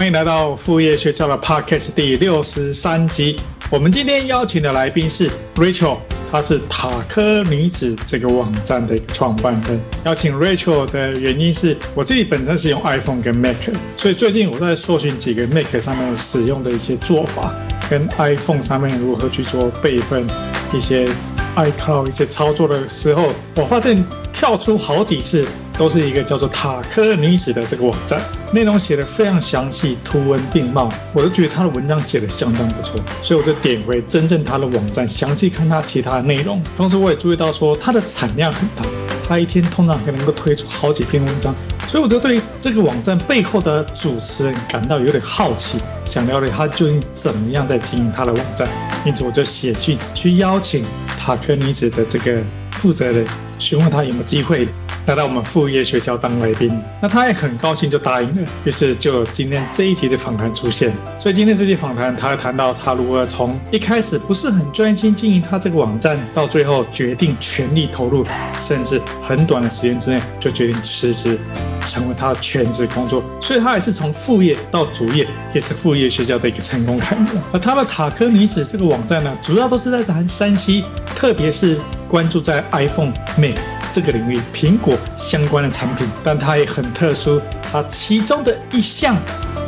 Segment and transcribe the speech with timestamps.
[0.00, 3.38] 欢迎来到副业学校的 Podcast 第六十三集。
[3.68, 5.98] 我们今天邀请的来宾是 Rachel，
[6.32, 9.78] 她是塔科女子这个网站的一个创办人。
[10.06, 13.58] 邀请 Rachel 的原因是我自己本身是用 iPhone 跟 Mac，
[13.98, 17.54] 所以最近我在搜寻几个 Mac 上面使用的一些做法，
[17.90, 20.26] 跟 iPhone 上面如何去做备份
[20.72, 21.10] 一些
[21.56, 25.46] iCloud 一些操作的时候，我发现跳出好几次。
[25.78, 28.20] 都是一个叫做塔科女子的这个网站，
[28.52, 36.62] 内容写得非常详细，图文并茂，我都觉得她的文章写得相当不错，所以我就点回真正她的网站，详细看她其他的内容。
[36.76, 38.84] 同时，我也注意到说她的产量很大，
[39.26, 41.54] 她一天通常可能够推出好几篇文章，
[41.88, 48.68] 所以我就对这个网站背后的主持人感到有点好奇，想了解她究竟怎么样在经营她的网站，
[49.06, 50.84] 因此我就写信去邀请
[51.20, 53.26] 塔科女子的这个负责人，
[53.58, 54.66] 询问他有没有机会。
[55.06, 60.92] 来到我们副业学校当来宾，那他也很高兴就答应了，于是就有今天这一集的访谈出现。
[61.18, 68.24] 所以今天这集访谈，他会谈到他如何从一开始不是很专心经营他这个网站，到最后决定全力投入，
[68.58, 71.38] 甚至很短的时间之内就决定辞职，
[71.86, 73.22] 成为他的全职工作。
[73.40, 77.30] 所以他也是从副业到主业，也是副业学校的一个成功楷模。
[77.52, 81.78] 而他的塔科女子这个网站呢，主要都是在谈 3C，特别是
[82.08, 83.56] 关注在 iPhone、Mac。
[83.92, 87.42] 这个领域，苹果相关的产品，但它也很特殊。
[87.72, 89.16] 它其中的一项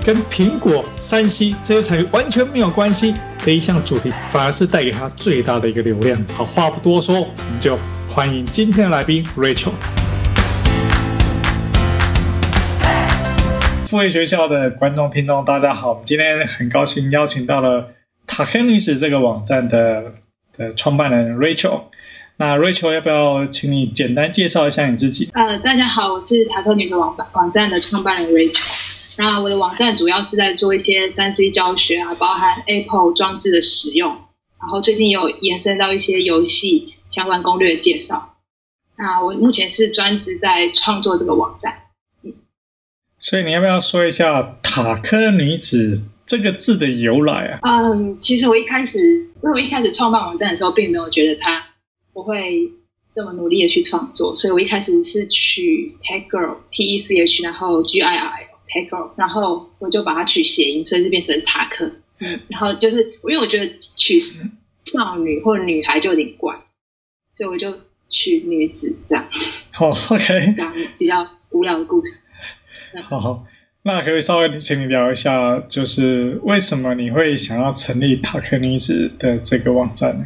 [0.05, 6.25] 跟苹果、3C 这些产品完全没有关系的一项主题，反而是带给他最大的一个流量。
[6.37, 7.77] 好，话不多说，我们就
[8.09, 9.73] 欢迎今天的来宾 Rachel。
[13.93, 17.93] 副业学校的观众、听众，大家好，我们今天很高兴邀请到了
[18.27, 20.15] 塔克女子这个网站的
[20.57, 21.79] 的创办人 Rachel。
[22.39, 25.29] 那 Rachel 要不要请你简单介绍一下你自己？
[25.35, 28.57] 呃，大家好，我是塔克女子网网站的创办人 Rachel。
[29.19, 34.09] 那我的网站主要是在做一些三 C 教学啊，包含 Apple 装置的使用，
[34.59, 38.37] 然后最近有延伸到一些游戏相关攻略介绍。
[38.97, 41.82] 那我目前是专职在创作这个网站。
[43.23, 47.81] 嗯，所以你要不要说一下塔科女子这个字的由来啊？
[47.81, 51.65] 嗯，其实我一开始，因为我一开始创办网站的时候，并没有觉得它。
[52.13, 52.71] 我会
[53.15, 58.33] 这么努力的去创作，所以我一开始是取 Tech Girl T E C H，然后 G I R
[58.69, 61.91] Tech Girl，然后我就把它取谐音，所以就变成塔科。
[62.19, 63.67] 嗯，然后就是因为我觉得
[63.97, 66.55] 取少女或者女孩就有点怪，
[67.37, 67.73] 所以我就
[68.11, 69.27] 取女子这样。
[69.71, 72.13] 好，OK，这样比较无聊的故事。
[73.09, 73.47] 好 好，
[73.85, 80.25] 那可以稍微请你聊一下，就是为什么你会想要成立塔克女子的这个网站呢？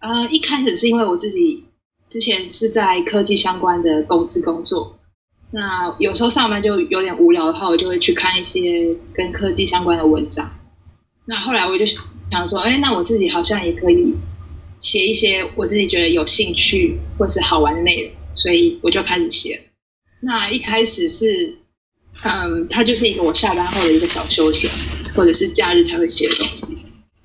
[0.00, 1.64] 呃，一开始是因为我自己
[2.08, 4.98] 之前是在科技相关的公司工作，
[5.50, 10.50] 那有时候上班就有点无聊的话，我就会去看一些跟科技相关的文章。
[11.26, 14.14] 那后来我就想说，哎，那我自己好像也可以
[14.78, 19.62] 写一些我自己觉得有兴趣或是好玩的内容，所以我就开始写了。
[20.20, 21.56] 那一开始是，
[22.22, 24.70] 嗯，它就是一个我下班后的一个小休闲，
[25.14, 26.78] 或者是假日才会写的东西，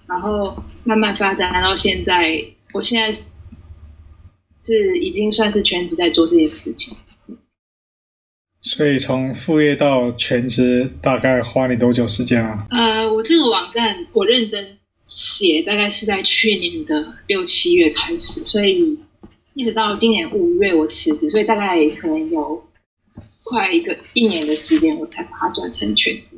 [0.08, 2.44] 然后慢慢发展到现在。
[2.74, 3.10] 我现在
[4.66, 6.94] 是已经算是全职在做这件事情，
[8.62, 12.68] 所以从副业到全职大概花你多久时间啊？
[12.72, 19.00] 呃，我这个网站我认真写大概是在去年的六七月开始，所以
[19.54, 22.62] 一直到今年五月我辞职，所以大概可能有
[23.46, 26.38] 快一个一年的时间，我才把它转成全职。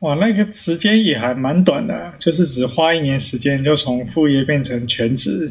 [0.00, 5.50] 哇，那个时间也还蛮短的，就是只花一年时间就从副业变成全职，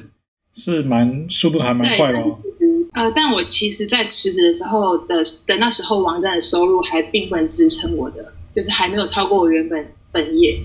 [0.54, 2.38] 是蛮速度还蛮快的哦。
[2.94, 10.58] 呃，但我其实，在辞职的时候的的那时候，网站的收入还并不能支撑我的，就是还没有超过我原本本业。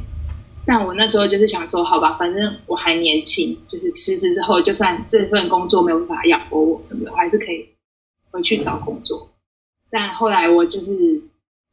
[0.64, 7.66] 但我那时候就是想说，好吧，反正我还年轻，就是辞职之后，就算这份工作没有办法养活我什么的，我还是可以
[8.30, 9.29] 回去找工作。
[9.90, 11.22] 但后来我就是。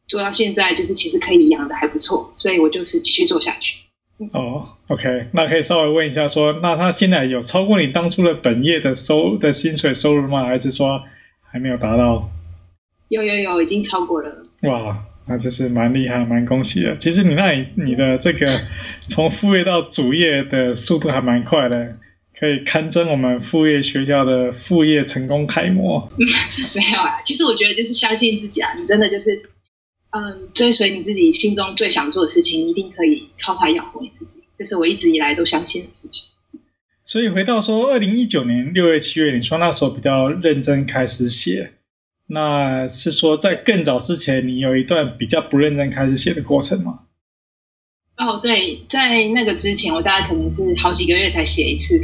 [0.10, 3.76] 做到现在，就是其实可以养的还不错，所以我就是继续做下去。
[4.32, 10.46] 哦，OK，那可以稍微问一下说，说那他现在有超过你当初的本业的收的薪水收入吗？
[10.46, 11.04] 还是说
[11.42, 12.30] 还没有达到？
[13.10, 14.44] 有有有，已经超过了。
[14.62, 16.96] 哇，那真是蛮厉害，蛮恭喜的。
[16.96, 18.62] 其实你那里你的这个
[19.10, 21.98] 从副业到主业的速度还蛮快的，
[22.40, 26.08] 可以堪称我们副业学校的副业成功楷模。
[26.76, 29.42] 没有啊，其实我觉得就是相信自己啊，你真的就是
[30.12, 34.40] 嗯，追随你自己心中最想做的事情，一定可以靠它养活你自己。
[34.56, 36.24] 这是我一直以来都相信的事情。
[37.04, 41.74] 所以回到说，二零一九年六月、七月，你说那时候比较认真开始写。
[42.30, 47.00] 那是说，在更早之前，你有一段比较不认真开始写的过程吗？
[48.18, 52.00] 哦，对，在那个之前，我大概可能是好几个月才写一次。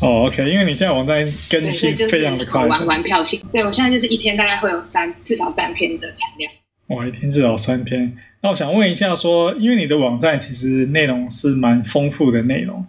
[0.00, 3.38] 哦，OK，因为你现在网站更新非常的快，玩玩票性。
[3.52, 6.50] 对，我现在就是一天大概会有三至少三篇的产量。
[6.86, 8.16] 哇，一天至少三篇。
[8.42, 12.86] 那我想问一下说，说因为你的网站其实内容是蛮丰富的内容，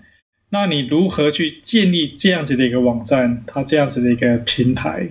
[0.51, 3.43] 那你如何去建立这样子的一个网站？
[3.45, 5.09] 它这样子的一个平台？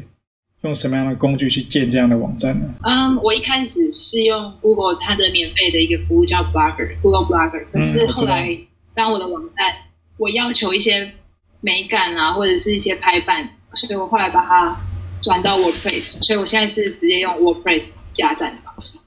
[0.63, 2.67] 用什么样的工具去建这样的网站呢？
[2.83, 7.65] 嗯，我一开始是用 Google 它的免费的一个服务叫 Blogger，Google Blogger。
[7.73, 8.59] 可是后来，
[8.95, 9.75] 当我的网站
[10.19, 11.15] 我要求一些
[11.63, 14.77] 美感啊，或者是一些排版，所以我后来把它
[15.23, 16.23] 转到 WordPress。
[16.25, 18.99] 所以我现在是直接用 WordPress 加站的方式。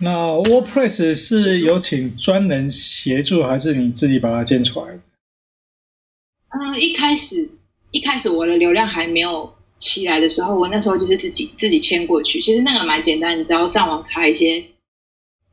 [0.00, 0.10] 那
[0.42, 5.00] WordPress 是有请专人协助，还是你自己把它建出来的？
[6.48, 7.48] 嗯，一开始
[7.92, 9.54] 一开始我的流量还没有。
[9.78, 12.40] 起来的时候，我那时候就是自己自己签过去。
[12.40, 14.62] 其实那个蛮简单，你只要上网查一些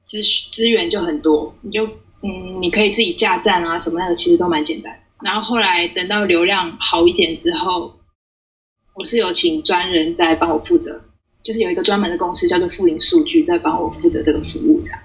[0.05, 0.19] 资
[0.51, 1.85] 资源就很多，你就
[2.23, 4.93] 嗯，你可以自己架站啊什么的，其实都蛮简单。
[5.23, 7.93] 然后后来等到流量好一点之后，
[8.95, 11.01] 我是有请专人在帮我负责，
[11.43, 15.01] 就是有一个专门的公司叫做富盈数据在帮我负责这个服务这样。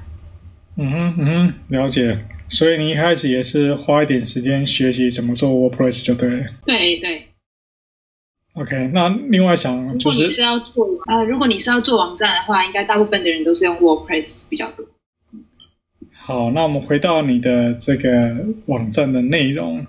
[0.78, 2.18] 嗯哼嗯哼，了解。
[2.48, 6.46] 所以你一开始也是花一点时间学习怎么做 WordPress 就对了。
[6.64, 7.25] 对对。
[8.56, 14.86] OK，那另外想就是，如果你是要做呃，如果你是要做网站的话，应该大部分的人都是用 WordPress 比较多。
[16.12, 19.86] 好，那我们回到你的这个网站的内容，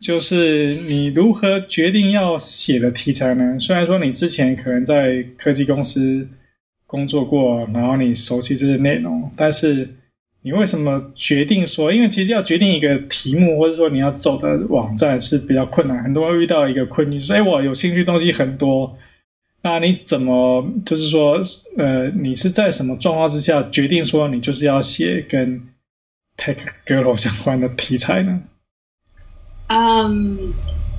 [0.00, 3.58] 就是你如何决定要写的题材呢？
[3.58, 6.28] 虽然说你之前可能在科技公司
[6.86, 9.88] 工作过，然后你熟悉这些内容，但是。
[10.42, 11.92] 你为什么决定说？
[11.92, 18.96] 因为其实要决定一个题目，或者说你要走的网站是比较困难，很多人会遇到一个困境，说：“哎，我有兴趣东西很多，
[19.62, 21.38] 那你怎么就是说，
[21.76, 25.60] 呃，你是在什么状况之下决定说你就是要写跟
[26.38, 26.56] Tech
[26.86, 28.40] Girl 相关的题材呢？”
[29.68, 30.38] 嗯，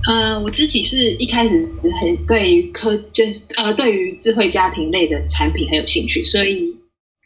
[0.07, 1.67] 呃，我自己是一开始
[1.99, 3.23] 很对于科，就
[3.57, 6.79] 呃，对于智慧家庭类的产品很有兴趣，所以。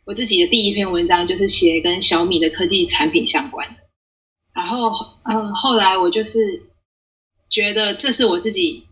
[0.06, 3.76] 我自己的第一篇文章就是写跟小米的科技产品相关的，
[4.54, 4.92] 然后，
[5.24, 6.62] 嗯，后来我就是
[7.50, 8.86] 觉得这是我自己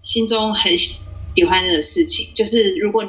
[0.00, 0.98] 心中很喜
[1.46, 3.06] 欢的事情，就是如果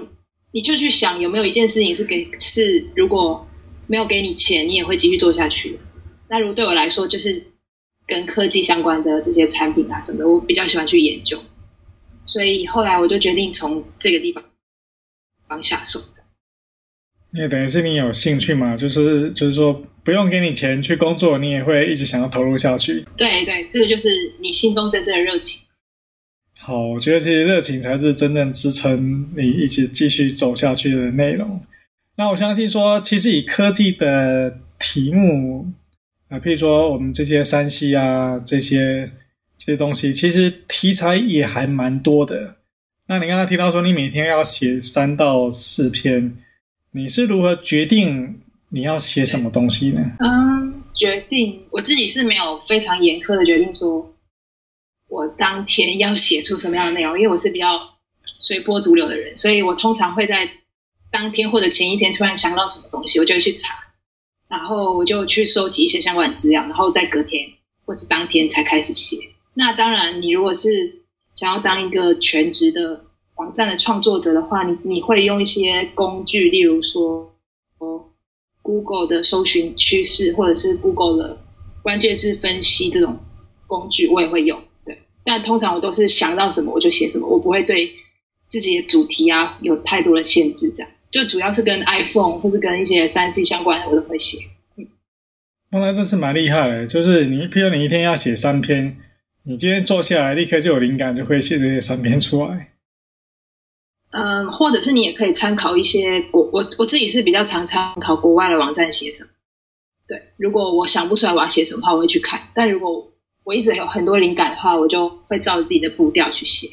[0.51, 3.47] 你就去想有没有一件事情是给是如果
[3.87, 5.79] 没有给你钱，你也会继续做下去。
[6.27, 7.41] 那如果对我来说，就是
[8.05, 11.41] 跟科技相关的这些产品啊什么的，我比较喜欢去研究，
[12.25, 14.43] 所以后来我就决定从这个地方
[15.47, 16.01] 方下手。
[17.33, 23.03] 也等于是你有兴趣嘛，就是就是说不用给你钱去工作，你也会一直想要投入下去。
[23.17, 24.07] 对对，这个就是
[24.39, 25.61] 你心中真正的热情。
[26.59, 31.59] 好，我觉得这些热情才是真正支撑你一直继续走下去的内容。
[32.17, 35.65] 那我相信说，其实以科技的题目
[36.29, 39.11] 啊，譬如说我们这些山西啊，这些
[39.57, 42.57] 这些东西，其实题材也还蛮多的。
[43.07, 46.37] 那你刚才提到说，你每天要写三到四篇。
[46.95, 49.99] 你是如何决定你要写什么东西呢？
[50.19, 54.13] 嗯，决定我自己是没有非常严苛的决定，说
[55.09, 60.47] 我当天要写出什么样的内容，因为我是比较随波逐流的人，所以我通常会在
[61.09, 63.73] 当天或者前一天突然想到什么东西，我就会去查，
[64.47, 67.43] 然后我就去收集一些相关的资料，然后在隔天
[67.85, 69.17] 或是当天才开始写。
[69.55, 71.01] 那当然，你如果是
[71.33, 73.02] 想要当一个全职的。
[73.35, 77.33] 网站的创作者的话，你你会用一些工具，例如说
[78.61, 81.37] ，，Google 的搜寻趋势，或者是 Google 的
[81.81, 83.17] 关键字分析这种
[83.67, 84.61] 工具，我也会用。
[84.85, 87.91] 对，但通常我都是想到什么我就写什么，我不会对
[88.47, 90.71] 自己的主题啊有太多的限制。
[90.77, 94.37] 这样，就主要是跟 iPhone 或是跟一些三 C 相关的，我都会写。
[94.77, 94.85] 嗯，
[95.71, 98.95] 那这是蛮厉害的，就是你，譬如你一天要写三篇，
[99.43, 102.72] 你今天坐下来立刻就有灵感，就会写这些三篇出来。
[104.13, 109.29] 嗯，或者是你也可以参考一些国，我我自己是比较常参考国外的网站写什么。
[110.07, 112.39] 对，如果我想不出来我要写什么的话，我会去看。
[112.53, 113.11] 但如果
[113.43, 116.67] 我一直有很多灵感的话，我就会照着自己的步调去写。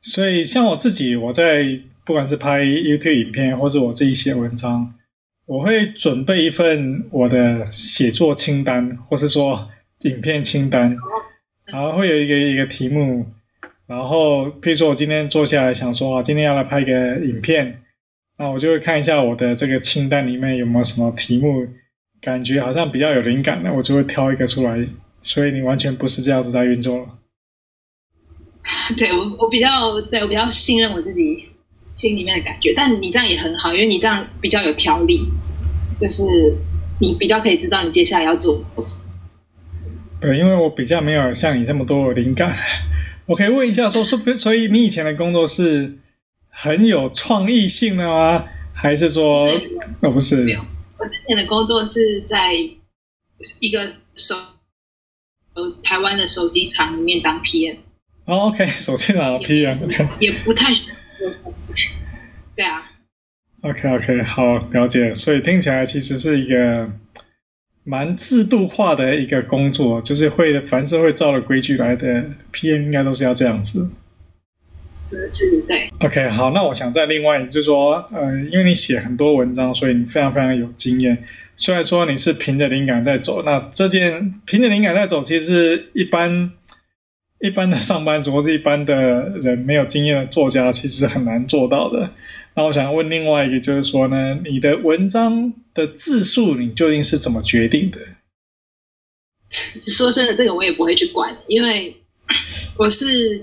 [0.00, 1.64] 所以，像我自己，我在
[2.06, 4.94] 不管是拍 YouTube 影片，或是我自己写文章，
[5.44, 9.68] 我会准备一份我的写作清单，或是说
[10.04, 10.96] 影片清单，
[11.66, 13.26] 然后会有一个一个题目，
[13.88, 17.82] 然后譬如说我今天坐下来想说啊，今天要来拍一个影片，
[18.38, 21.66] 那我就会看一下我的这个清单里面有没有什么题目，
[22.20, 24.84] 感觉好像比较有灵感的，我就会挑一个出来。
[25.20, 27.06] 所以你完全不是这样子在运作了。
[28.96, 31.44] 对，我，我比较对我比较信任我自己
[31.90, 35.26] 心里面的感觉，但你这样也很好，因为你这样比较有条理，
[35.98, 36.22] 就是
[37.00, 38.62] 你比较可以知道你接下来要做。
[40.20, 42.52] 对，因为我比较没有像你这么多的灵感，
[43.28, 45.98] 我可以问一下说，说，所以你以前的工作是
[46.48, 48.44] 很有创意性的吗？
[48.74, 49.70] 还是说，是
[50.00, 50.36] 哦，不是，
[50.98, 54.34] 我之前的工作是在一个手。
[55.82, 57.78] 台湾的手机厂里面当 PM。
[58.26, 60.72] 哦，OK， 手机厂的 PM，OK，也不太，
[62.54, 62.88] 对啊。
[63.62, 65.12] OK，OK，好，了解。
[65.12, 66.88] 所以听起来其实是一个
[67.88, 73.88] 蛮制度化的一个工作，就是会凡是会照着规矩来的 PM，应该都是要这样子。
[75.10, 75.18] 对
[75.66, 75.88] 对。
[76.00, 81.24] OK，好，那我想再另外就是说，呃，因为你写很多文章，所以你非常非常有经验。
[81.56, 86.52] 虽然说你是凭着灵感在走，那这件凭着灵感在走，其实一般
[87.40, 88.94] 一般的上班族或是一般的
[89.40, 92.10] 人没有经验的作家，其实很难做到的。
[92.58, 98.00] 那我想问另外一个，就是说呢，你的文章的字数，你究竟是怎么决定的？
[99.86, 101.94] 说真的，这个我也不会去管，因为
[102.76, 103.36] 我是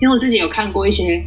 [0.00, 1.24] 因为我自己有看过一些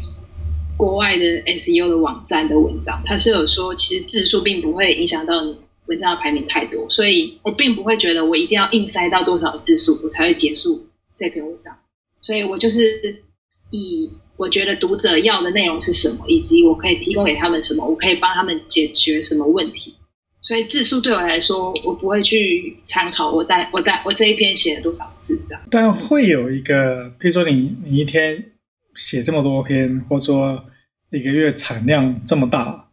[0.77, 1.25] 国外的
[1.57, 5.57] SEO 的网站的文章，它是有说，其实字数并不会影响到你。
[5.87, 10.85] 文章的排名太多，所以我并不会觉得我一定要硬塞到多少字数，我才会结束
[11.17, 11.77] 这篇文章。
[12.21, 13.23] 所以我就是
[13.71, 19.95] 以我觉得读者要的内容是什么，以及我可以提供给他们什么，我可以帮他们解决什么问题。
[20.39, 25.61] 所以字数对我来说，我不会去参考我带我带我这一篇写了多少字这样。
[25.69, 28.51] 但会有一个，譬如说你你一天
[28.95, 30.63] 写这么多篇，或者说
[31.11, 32.85] 一个月产量这么大。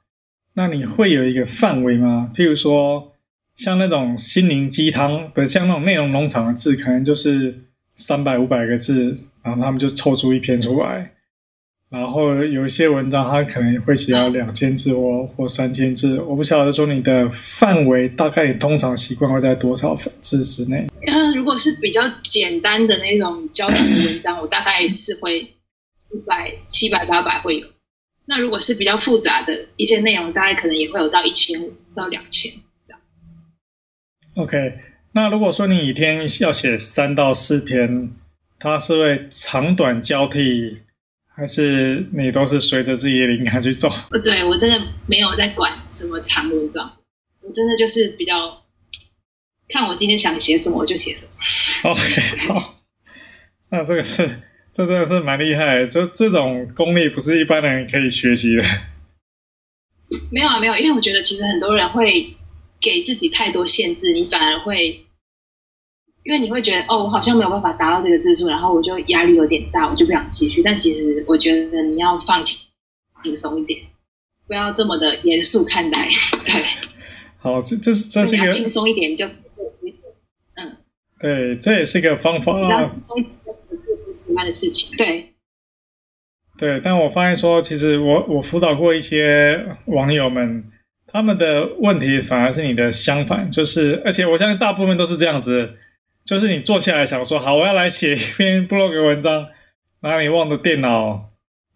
[0.55, 2.31] 那你会有一个范围吗？
[2.35, 3.13] 譬如说，
[3.55, 7.63] 像那种心灵鸡汤，不是像那种内容农场的字，可能就是
[7.95, 11.13] 三百五百个字，然后他们就抽出一篇出来。
[11.95, 16.21] 然后有一些文章，它可能会写到两千字或或三千字。
[16.23, 20.85] 我不晓得说你的范围大概，你通常习惯会在多少字之内？
[21.07, 27.67] 嗯，如果是比较简单的那种教学的文章，我大概是会一百、七百、八百会有。
[28.27, 32.51] 那如果是比较复杂的一些内容，大概可能也会有到一千五到两千
[32.89, 33.01] 这样。
[34.35, 34.81] OK，
[35.13, 38.11] 那如果说你一天要写三到四篇，
[38.59, 40.79] 它是会长短交替，
[41.35, 43.89] 还是你都是随着自己的灵感去走？
[44.11, 46.97] 不 对，我真的没有在管什么长文章，
[47.41, 48.63] 我真的就是比较
[49.69, 51.91] 看我今天想写什么我就写什么。
[51.91, 52.81] OK，好，
[53.71, 54.29] 那这个是。
[54.77, 58.65] 这真的是蛮厉害的，这这种功力不是一般人可以学习的。
[60.33, 62.35] 没有啊，没有，因为我觉得其实很多人会
[62.81, 65.07] 给自己太多限制，你反而会，
[66.25, 70.63] 因为你会觉得哦，我好像没有办法达到这个字数，然后我就压力有点大，我就不想继续。
[70.63, 72.59] 但其实我觉得你要放轻
[73.23, 73.81] 轻松一点，
[74.47, 76.09] 不要这么的严肃看待。
[76.45, 76.53] 对，
[77.39, 80.77] 好，这这是这是一个轻松一点就，嗯，
[81.21, 82.95] 对，这也是一个方法啊。
[84.45, 85.33] 的事情，对，
[86.59, 90.65] 对，但我发现说，其实我我辅导过一些网友们，
[91.07, 95.79] 他们的问题反而是你的相反，就是，而且我相信大部分都是这样子，
[96.25, 99.49] 就是你坐下来想说，好，我要来写一篇 blog 文章，
[100.01, 101.19] 然后你望着电脑，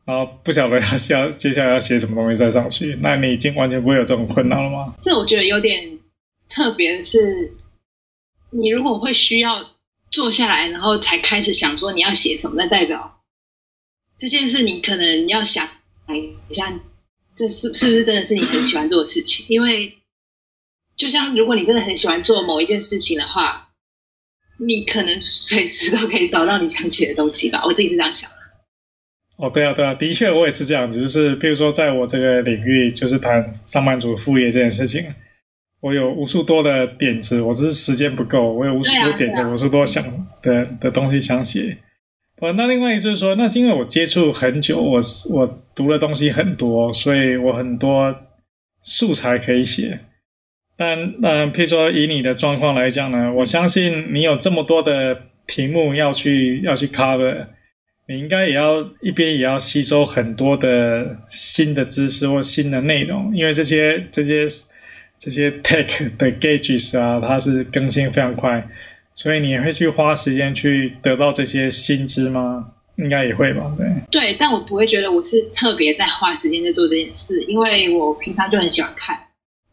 [0.04, 4.94] 然后不晓得要要接下来要写什么东西再上去，那你已经完全不会有这种困扰了吗？
[5.00, 5.98] 这我觉得有点
[6.48, 7.52] 特别，是
[8.50, 9.70] 你如果会需要。
[10.10, 13.20] 坐下来，然后才开始想说你要写什么，那代表
[14.16, 15.68] 这件事你可能要想
[16.06, 16.80] 哎一下，
[17.36, 19.44] 这是是不是真的是你很喜欢做的事情？
[19.50, 19.98] 因为
[20.96, 23.67] 就像如果你真的很喜欢做某一件事情的话，
[24.58, 27.62] 你可能随时都可以找到你想写的东西吧。
[27.64, 28.36] 我自己是这样想的。
[29.38, 35.04] 哦，对啊，对啊，的确我也是这样子，就是比如说在我这个领域，就是谈上班族副业这件事情。
[35.80, 38.52] 我有无数多的点子，我只是时间不够。
[38.52, 40.04] 我有无数多点子，无数多想
[40.42, 41.78] 的的东西想写。
[42.40, 45.00] 呃，那另外一就是说，那是因为我接触很久，我
[45.30, 48.12] 我读的东西很多，所以我很多
[48.82, 50.00] 素材可以写。
[50.78, 57.46] 但嗯，譬如说以你的状况来讲呢，我相信你有这么多的题目要去要去 cover，
[58.06, 64.46] 你应该也要一边也要吸收很多的新的知识或新的内容，因为这些这些
[65.18, 68.64] 这些 tech 的 gadgets 啊，它是更新非常快，
[69.16, 72.72] 所以你会去花时间去得到这些新知吗？
[72.98, 73.86] 应该也会吧，对。
[74.10, 79.16] 对，但我不会觉得我是特别在花时间在做这件事，因为我平常就很喜欢看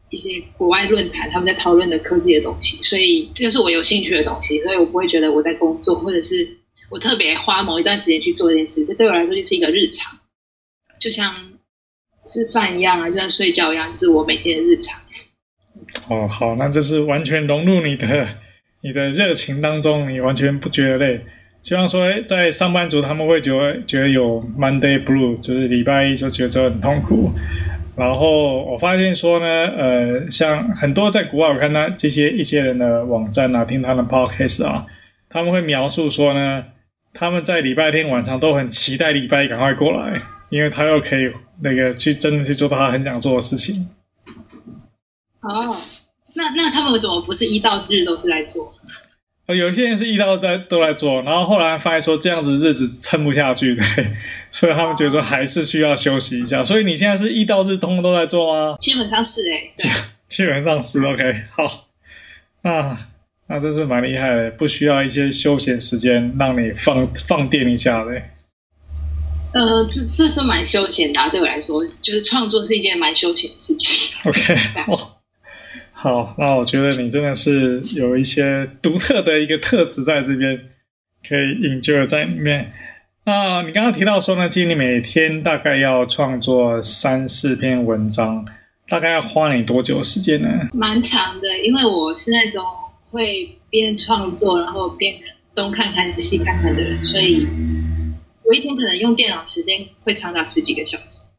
[0.10, 6.58] 一些国外论坛，他们在讨论的科技的东西，所以这个是我有兴趣的东西，所以我不会觉得我在工作，或者是
[6.90, 10.18] 我特别花某一段时间去做这件事，这对我来说就是一个日常，
[11.00, 11.36] 就像
[12.26, 15.00] 吃饭一样啊，就像睡觉一样，就是我每天的日常。
[16.08, 18.28] 哦，好，那这是完全融入你的
[18.82, 21.20] 你的热情当中，你完全不觉得累。
[21.62, 27.32] 就像说，在上班族他们会觉得觉得有 Monday Blue，就是礼拜一就觉得很痛苦。
[27.96, 34.86] 然后我发现说呢，呃，像很多在国外我看到这些一些人的网站啊，听他们的 Podcast 啊，
[35.30, 36.66] 他们会描述说呢，
[37.14, 43.88] 他们在礼拜天晚上都很期待礼拜一赶快过来，因为他又可以那个去真的去做到他很想做的事情。
[45.42, 45.78] 哦，
[46.34, 48.74] 那那他们怎么不是一到日都是在做？
[49.54, 54.16] 有些人是一到在都来做，然后后来发现说这样子日子撑不下去，对，
[54.50, 56.64] 所以他们觉得说还是需要休息一下。
[56.64, 58.76] 所以你现在是一到日通通都在做吗？
[58.80, 59.88] 基本上是诶、欸、基
[60.28, 61.44] 基本上是 OK。
[61.52, 61.88] 好，
[62.64, 62.98] 那
[63.48, 68.20] 那真是蛮厉害的，不需要一些休闲时间让你放放电一下的。
[69.54, 74.20] 呃，这这这蛮休闲的、啊，对我来说，就是创作是一件蛮休闲的事情。
[74.26, 74.56] OK，
[74.88, 75.15] 好。
[76.06, 80.56] 好，那我觉得你真的是有一些独特的一个特质在这边，
[81.28, 82.72] 可以研究在里面。
[83.26, 88.46] 那你刚刚提到说呢，其实你每天大概要创作三四篇文章，
[88.88, 90.48] 大概要花你多久时间呢？
[90.74, 92.64] 蛮长的，因为我是那种
[93.10, 95.12] 会边创作然后边
[95.56, 97.48] 东看看西看看的人，所以
[98.44, 101.35] 我一天可能用电脑时间会长达十几个小时。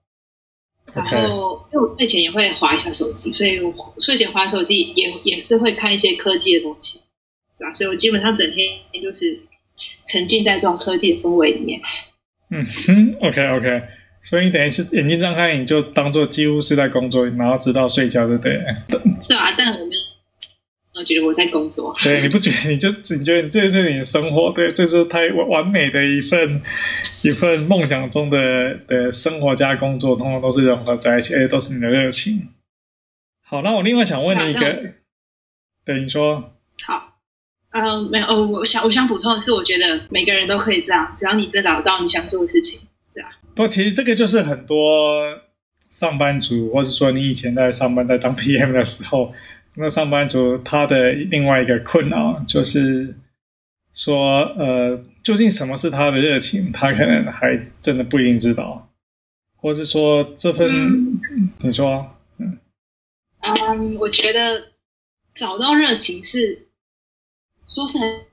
[0.95, 7.01] 然后，因为我睡前也会划一下手机，所以我睡前划手机也也是会看一些科技的东西，
[7.59, 7.73] 对吧？
[7.73, 8.67] 所以我基本上整天
[9.03, 9.39] 就是
[10.07, 11.81] 沉浸在这种科技的氛围里面。
[12.51, 13.83] 嗯哼，OK OK，
[14.23, 18.53] 所以你等于是眼睛张开，你就当做几乎是在工作，然后直到睡觉，对不对？
[19.21, 19.91] 是啊，但我们。
[20.99, 22.71] 我觉得我在工作，对，你不觉得？
[22.71, 26.63] 你就你觉得这就是你的生活，对，这是太完完美的一份
[27.23, 28.39] 一份梦想中的
[28.87, 32.49] 的生活加工作，通通都是融合在一起，而且都是你的热情。
[33.45, 34.95] 好，那我另外想问你一个，
[35.85, 36.55] 对，你说。
[36.83, 37.19] 好，
[37.73, 42.81] 嗯、呃，没有，哦，我想我想补充的是，我觉得每个人都可以这样，只要你真找到你想做的事情，
[43.13, 43.29] 对啊。
[43.55, 45.39] 不过，其实这个就是很多
[45.91, 49.31] 上班族，或者说你以前在上班在当 PM 的时候。
[49.79, 53.15] 那上班族他的另外一个困扰就是
[53.93, 56.73] 说，呃，究竟什么是他的热情？
[56.73, 58.91] 他可能还真的不一定知道，
[59.57, 62.09] 或是说这份，嗯、你说，
[62.39, 62.59] 嗯，
[63.41, 64.69] 嗯，我觉得
[65.35, 66.69] 找到热情是
[67.69, 68.25] 说是很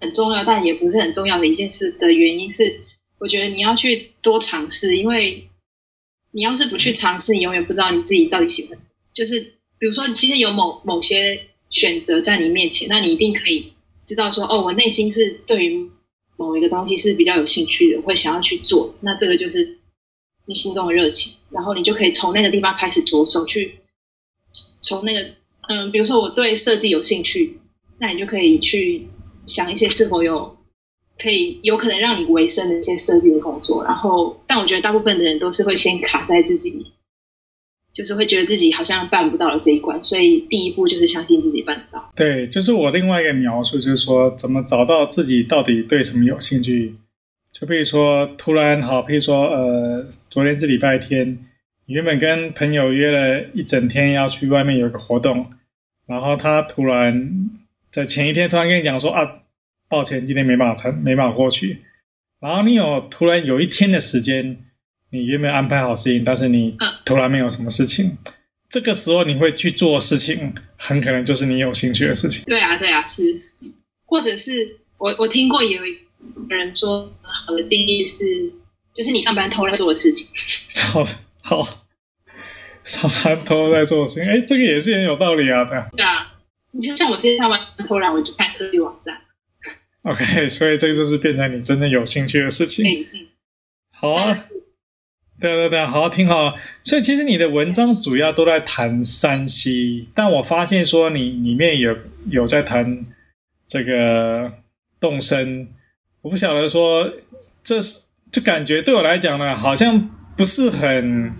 [0.00, 2.82] 很重要，但也不是很重要的一件事的原因是，
[3.18, 5.48] 我觉得你要去多尝试，因为
[6.32, 8.78] 你要是不去尝试，你永远不知道你自己到底喜欢
[9.14, 9.55] 就是。
[9.78, 13.72] 比如说，今天有某某些选择在你面前，那你一定可以
[14.06, 15.90] 知道说，哦，我内心是对于
[16.36, 18.94] 某一个东西是比较有兴趣的，会想要去做。
[19.00, 19.78] 那这个就是
[20.46, 23.80] 你心中的热情，然后你就可以从那个地方开始着手去，
[24.80, 25.20] 从那个，
[25.68, 27.58] 嗯，比如说我对设计有兴趣，
[27.98, 29.06] 那你就可以去
[29.46, 30.56] 想一些是否有
[31.18, 33.84] 可以有可能让你维生的一些设计的工作。
[33.84, 36.86] 然后，但我觉得大部分的人都是会先卡在自己。
[37.96, 42.12] 就是会觉得自己好像办不到了这一关，所以第一步就是相信自己办得到。
[42.14, 46.94] 对，就是我另外一个描述，就是说怎么找到自己到底对什么有兴趣。
[47.50, 51.38] 就比如说突然好，比如说呃，昨天是礼拜天，
[51.86, 55.46] 你原本跟朋友约了一整天要去外面有一个活动，
[56.06, 57.48] 然后他突然
[57.90, 59.38] 在前一天突然跟你讲说啊，
[59.88, 61.78] 抱歉，今天没办法参，没办法过去。
[62.40, 64.58] 然后你有突然有一天的时间。
[65.16, 68.18] 你原本安排好事情，但是你突然没有什么事情，嗯、
[68.68, 72.44] 这个时候你会去做事情，很可能就是你有兴趣的事情。
[72.44, 73.40] 对啊，对啊，是，
[74.04, 75.80] 或者是我我听过有
[76.48, 78.52] 人说，好的定义是，
[78.94, 80.28] 就是你上班偷懒做的事情。
[80.92, 81.04] 好，
[81.42, 81.68] 好，
[82.84, 85.88] 上班偷懒在做的事情，哎，这个也是很有道理啊，对啊。
[85.96, 86.34] 对啊，
[86.72, 89.22] 你就像我之前上班偷懒，我就看科技网站。
[90.02, 92.84] OK，所以这个就是变成你真的有兴趣的事情。
[92.88, 93.26] 嗯嗯，
[93.90, 94.46] 好啊。
[95.38, 96.54] 对对对，好好听好。
[96.82, 101.96] 所以其实你的文章主要都在谈 3C，但我发现说你里面有
[102.30, 103.04] 有在谈
[103.66, 104.52] 这个
[104.98, 105.68] 动身，
[106.22, 107.12] 我不晓得说，
[107.62, 111.32] 这是就感觉对我来讲呢，好像不是很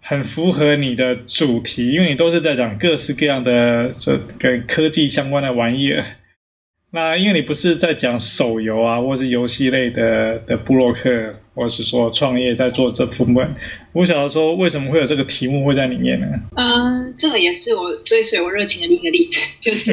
[0.00, 6.04] 很符合你的主题，因为你都是在讲各式各样的这跟科技相关的玩意儿。
[6.90, 13.54] 那因为你不是在讲手游啊，或是游戏类的的布洛克，或是说创业在做这部分，
[13.92, 16.26] 我想要说为什么会有这个题目会在里面呢？
[16.56, 19.92] 嗯、呃，这个也是我追随我热情的另一个例子， 就是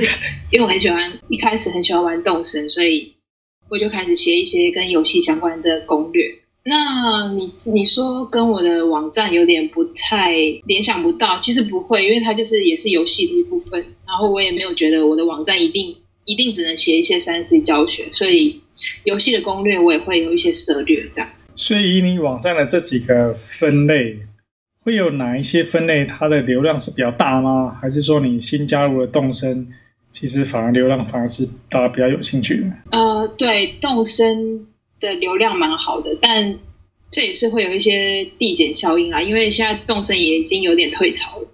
[0.51, 3.13] 因为我很喜欢一开始很喜欢玩动森，所以
[3.69, 6.23] 我就开始写一些跟游戏相关的攻略。
[6.63, 10.33] 那你你说跟我的网站有点不太
[10.65, 15.95] 联想不到，其实不会，因为它就是也是游戏的一部分，然后我也没有觉得我的网站一定。
[16.25, 18.61] 一定只能写一些三 C 教学，所以
[19.03, 21.49] 游戏的攻略我也会有一些涉略这样子。
[21.55, 24.19] 所以以你网站的这几个分类，
[24.83, 27.77] 会有哪一些分类它的流量是比较大吗？
[27.81, 29.67] 还是说你新加入的动森，
[30.11, 32.71] 其实反而流量反而是大家比较有兴趣的？
[32.91, 34.65] 呃，对，动森
[34.99, 36.57] 的流量蛮好的，但
[37.11, 41.47] 这也是会有一些递减效应啊，因为现在动森也已经有点退潮了。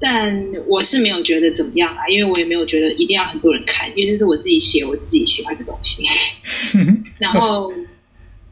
[0.00, 6.04] 但我是没有觉得怎么样啊，因为我也没有觉得一定要很多人看，因为这是我自己写我自己喜欢的东西。
[7.18, 7.72] 然后，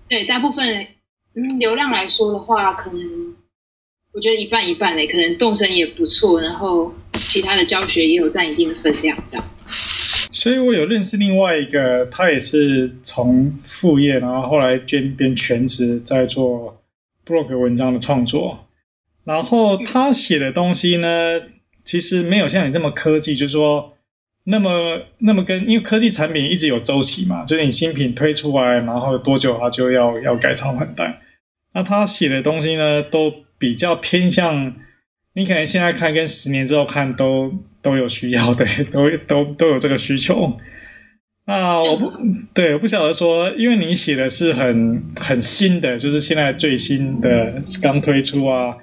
[0.09, 0.87] 对大部分
[1.35, 3.35] 嗯流量来说的话，可能
[4.13, 9.49] 我觉得一半一半嘞，可能动森也不错，然后其他的教学也有占一定的分量，这样。
[10.33, 16.83] 所以我有认识另外一个，他也是从副业，然后后来兼变全职在做
[17.25, 18.66] blog 文章的创作。
[19.27, 21.09] 然后他写的东西呢，
[21.85, 23.97] 其实没有像你这么科技，就是说
[24.45, 31.21] 那么那么跟，因为科技产品一直有周期嘛，就是你新品推出来，然后多久它就要要改朝换代。
[31.75, 34.73] 那他写的东西呢，都比较偏向
[35.35, 40.57] 你可能现在看跟十年之后看都都有需要的， 都都都有这个需求。
[41.47, 42.13] 那我不
[42.55, 48.77] 对，我不晓得说，因为你写的是很很新的，就是现在最新的刚推出啊。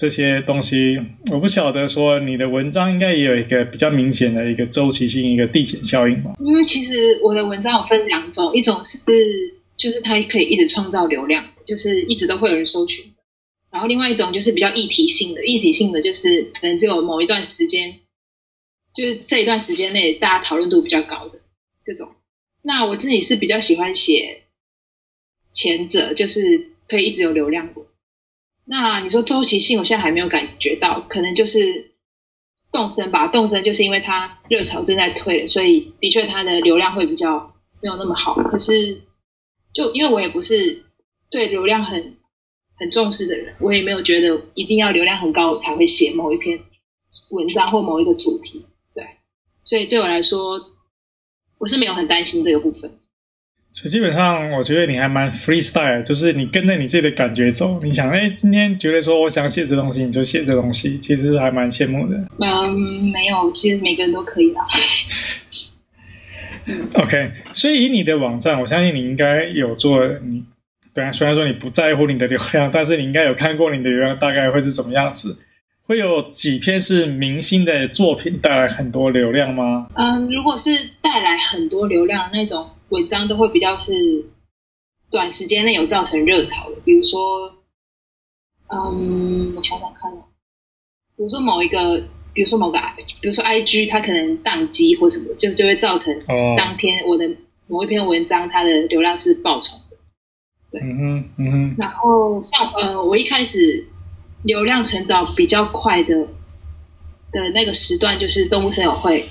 [0.00, 0.98] 这些东西
[1.30, 6.34] 我不晓得，说你的文章应该也有一个比较明显的一个周期性，一个递减效应吧？
[6.40, 8.96] 因为其实我的文章有分两种，一种是
[9.76, 13.04] 就是它可以一直创造流量，就是一直都会有人搜寻；
[13.70, 17.96] 然后另外一种就是比较议题性的，议题性的就是可能只有某一段时间，
[18.94, 21.38] 就是这一段时间内大家讨论度比较高的
[21.84, 22.08] 这种。
[22.62, 24.44] 那我自己是比较喜欢写
[25.52, 27.68] 前者，就是可以一直有流量。
[28.72, 31.90] 那你说周期性，我现在还没有感觉到，可能就是
[32.70, 33.26] 动森吧。
[33.26, 37.52] 动森就是因为它热潮正在退，所以的确它的流量会比较
[37.82, 38.36] 没有那么好。
[38.36, 39.02] 可是，
[39.74, 40.84] 就因为我也不是
[41.30, 42.16] 对流量很
[42.76, 46.60] 很重视的人，我也没有觉得一定要流量很高才会写某一篇
[47.30, 48.64] 文章或某一个主题。
[48.94, 49.04] 对，
[49.64, 50.60] 所以对我来说，
[51.58, 52.99] 我是没有很担心这个部分。
[53.72, 57.80] 所以基本上，我觉得你还蛮 freestyle，就是你跟着你自己的感觉走。
[57.82, 62.16] 你想，哎，今天觉得说我想写这东西，你就写这东西，其实还蛮羡慕的。
[62.40, 62.76] 嗯，
[63.12, 64.66] 没有，其实每个人都可以啦。
[66.94, 70.42] OK，所以以你的网站，我相信你应该有做你。
[70.92, 75.38] 对啊，虽然说你不在乎你的流量，但是你应该有看过你的流量大概会是什么样子。
[75.86, 79.86] 会有几篇是明星的作品带来很多流量吗？
[79.94, 82.68] 嗯，如果是带来很多流量那种。
[82.90, 84.24] 文章都会比较是
[85.10, 87.52] 短时间内有造成热潮的，比如说，
[88.68, 90.22] 嗯，我想想看哦，
[91.16, 92.00] 比如说某一个，
[92.32, 92.78] 比如说某个，
[93.20, 96.14] 比如说 IG，它可能宕机或什么，就就会造成
[96.56, 97.28] 当天我的
[97.66, 99.96] 某一篇文章它的流量是爆冲的。
[100.70, 101.74] 对，嗯哼，嗯哼。
[101.78, 103.86] 然后像呃，我一开始
[104.44, 106.14] 流量成长比较快的
[107.32, 109.24] 的那个时段，就是动物森友会。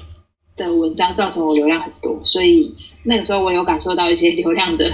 [0.65, 4.91] 的文章造成我流量很多，所以那个时候我有感受到一些流量的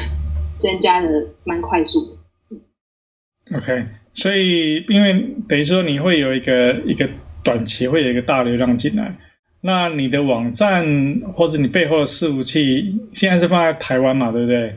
[0.57, 1.07] 增加的
[1.43, 3.57] 蛮快速的。
[3.57, 5.13] OK，所以因为
[5.47, 7.09] 等于说你会有一个一个
[7.43, 9.15] 短期会有一个大流量进来，
[9.61, 10.85] 那你的网站
[11.35, 14.31] 或者你背后的伺服器现在是放在台湾嘛？
[14.31, 14.75] 对不对？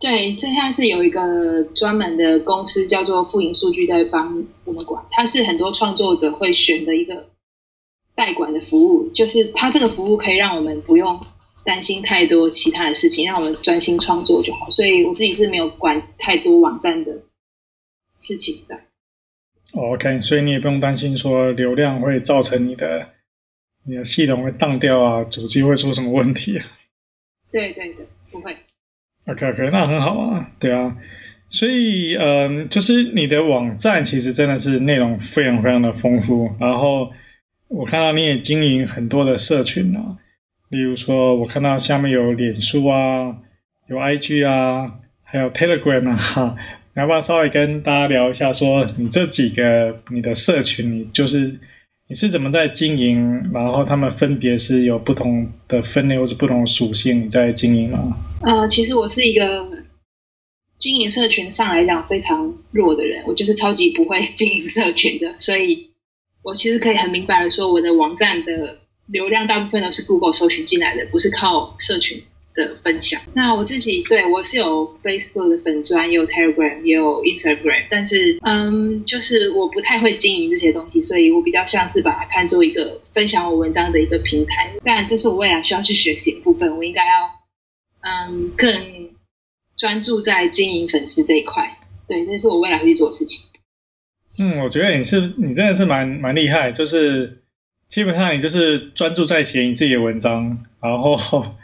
[0.00, 7.26] 对，这现在是有一个专门的公司叫做富盈数据在帮我们管，它是很多创作者会选的一个。
[8.16, 11.20] 代管的服务，就是它这个服务可以让我们不用
[11.64, 14.70] 担心太多其他的事情，让我们专心创作就好。
[14.70, 17.12] 所以我自己是没有管太多网站的
[18.20, 18.78] 事情的。
[19.72, 23.08] OK，所以你也不用担心说流量会造成你的
[23.84, 26.64] 你的系统会当掉啊，主机会出什么问题啊？
[27.50, 28.54] 对对对，不会。
[29.26, 30.96] OK OK，那很好啊，对啊。
[31.48, 37.10] 所以嗯、呃，就是你的网站其实真的是内容非常非常的丰富，然后。
[37.74, 40.16] 我看到你也经营很多的社群啊，
[40.70, 43.36] 例如说，我看到下面有脸书啊，
[43.88, 44.90] 有 IG 啊，
[45.22, 46.56] 还有 Telegram 啊，哈，
[46.94, 51.58] 要不要稍微跟大家聊一下，说你这几个你的社群，你就是
[52.08, 58.16] 你是怎么在经营，然后他们分别是有不同的分类或是不同属性你在经营吗？
[58.42, 59.44] 呃，其实我是一个
[60.78, 65.90] 经营社群上来讲非常弱的人，我就是超级不会经营社群的，所以
[66.44, 72.22] 我其实可以很明白的说，我的网站的流量大部分都是 Google 搜寻进来的，不是靠社群。
[72.56, 84.70] 的分享，那我自己对我是有 Facebook 的粉砖，也有 Telegram，也有 Instagram，但是嗯，就是我不太会经营这些东西，所以我比较像是把它看作一个分享我文章的一个平台。
[84.84, 87.28] 但这是我未来需要去学习的部分，我应该要
[88.02, 89.10] 嗯更
[89.76, 91.76] 专注在经营粉丝这一块。
[92.06, 93.40] 对，这是我未来会去做的事情。
[94.38, 97.42] 嗯，我觉得你是你真的是蛮蛮厉害，就是
[97.88, 101.44] 基本上你就是专注在写你自己的文章，然后。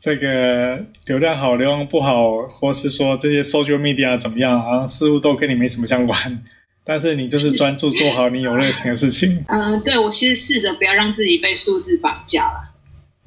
[0.00, 6.42] 这个流量好，流量不好，或是说这些 social media 怎么样，好像似乎都跟你没什么相关。
[6.82, 9.44] 但是你就是专注做好你有热情的事情。
[9.46, 12.74] 嗯、 呃，对，我其实试着不要让自己被数字绑架了，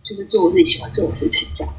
[0.04, 1.74] 就是做我自己喜欢做的事情，这样。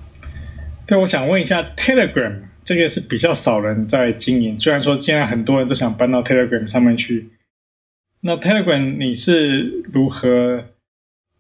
[0.87, 7.31] 对，我想问一下，Telegram 这个是比较少人在经营，虽然说现在很多人都想搬到 Telegram 上面去。
[8.23, 10.63] 那 Telegram 你是如何？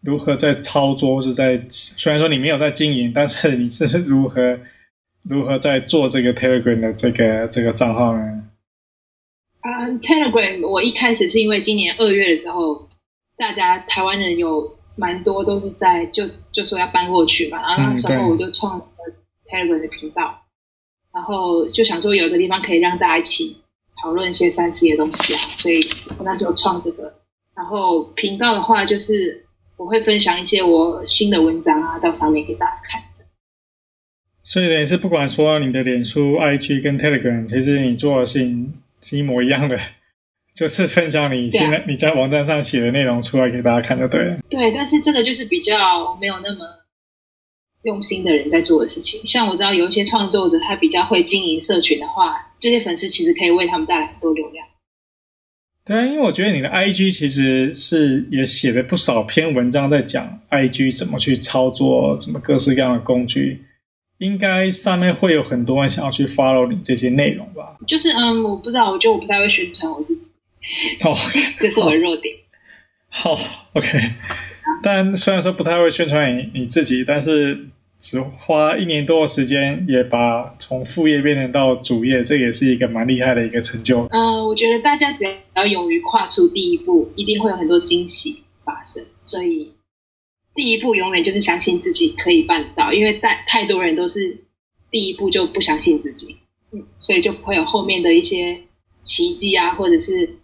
[0.03, 4.57] 如何在操作，是在虽然说你没有在经营，但是你是如何
[5.29, 8.45] 如何在做这个 Telegram 的这个这个账号呢？
[9.62, 12.89] 啊、uh，Telegram 我一开始是因为今年二月的时候，
[13.37, 18.87] 大家台湾人有蛮多都是在就就说要搬过去嘛，然后那时候我就创了
[19.51, 20.46] Telegram 的频道，嗯，
[21.17, 23.57] 然后就想说有个地方可以让大家一起
[24.01, 25.81] 讨论一些三 C 的东西啊，所以
[26.19, 27.13] 我那时候创这个，
[27.57, 29.43] 然后频道的话就是。
[29.79, 32.99] 我会分享一些我新的文章啊，到上面给大家看。
[34.43, 39.77] 所以呢，是不管说你的脸书、IG 跟 Telegram，其实你做的事情是一模一样的，
[40.57, 44.39] 就是分享你现在你在网站上写的内容出来给大家看就对了。
[44.49, 46.65] 对，但是这个就是比较没有那么
[47.87, 49.25] 用心的人在做的事情。
[49.27, 54.66] 像我知道有一些创作者，他比较会经营社群的话，这些粉丝其实可以为他们带来很多流量。
[55.85, 63.64] 对啊，因为我觉得你的 IG 其实是也写了不少篇文章，在讲 IG 怎么去操作，怎么各式各样的工具，
[64.18, 67.79] 应该上面会有很多人想要去 follow 你这些内容吧？
[67.87, 70.33] 就是嗯，我不知道，我觉得我不太会宣传我自己，
[71.05, 71.14] 哦，
[71.61, 72.35] 这是我的弱点。
[73.09, 73.38] 好
[73.75, 74.11] ，OK，
[74.83, 77.68] 但虽然说不太会宣传你你自己，但是。
[77.99, 84.03] 只花一年多的时间，也把从副业变成到主业，这也是一个蛮厉害的一个成就。
[84.13, 89.05] 嗯、呃，我觉得大家只要勇于跨出第一步，一定会有很多惊喜发生。
[89.27, 89.73] 所以
[90.55, 94.37] 第一步永远就是相信自己可以办到，因为太太多人都是
[94.91, 96.37] 第一步就不相信自己，
[96.73, 98.59] 嗯，所以就不会有后面的一些
[99.03, 100.37] 奇迹啊，或者是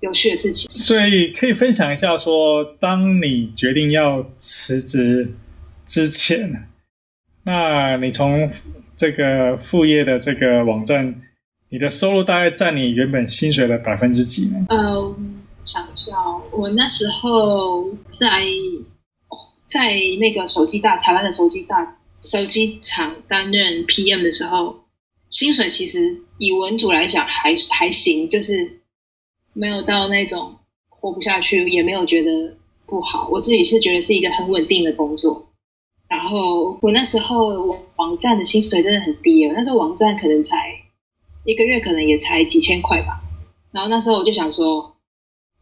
[0.00, 0.70] 有趣的事情。
[0.70, 5.34] 所以可以分享一下说，说当你决定要辞职
[5.84, 6.68] 之前。
[7.44, 8.50] 那你从
[8.94, 11.22] 这个副业的这个网站，
[11.70, 14.66] 你的收入大概占你原本薪水的百分之几呢？
[14.68, 16.16] 嗯，想一下，
[16.52, 18.44] 我那时候在
[19.66, 24.84] 在那个手机大台湾的手机大手机厂担任 PM 的时候，
[25.28, 28.82] 薪水其实以文组来讲还还行，就是
[29.52, 30.54] 没有到那种
[30.88, 33.28] 活不下去，也没有觉得不好。
[33.32, 35.48] 我自己是觉得是一个很稳定的工作。
[36.12, 37.48] 然后我那时候
[37.96, 40.70] 网站的薪水真的很低了，那时候网站可能才
[41.46, 43.18] 一个月，可能也才几千块吧。
[43.72, 44.94] 然后那时候我就想说，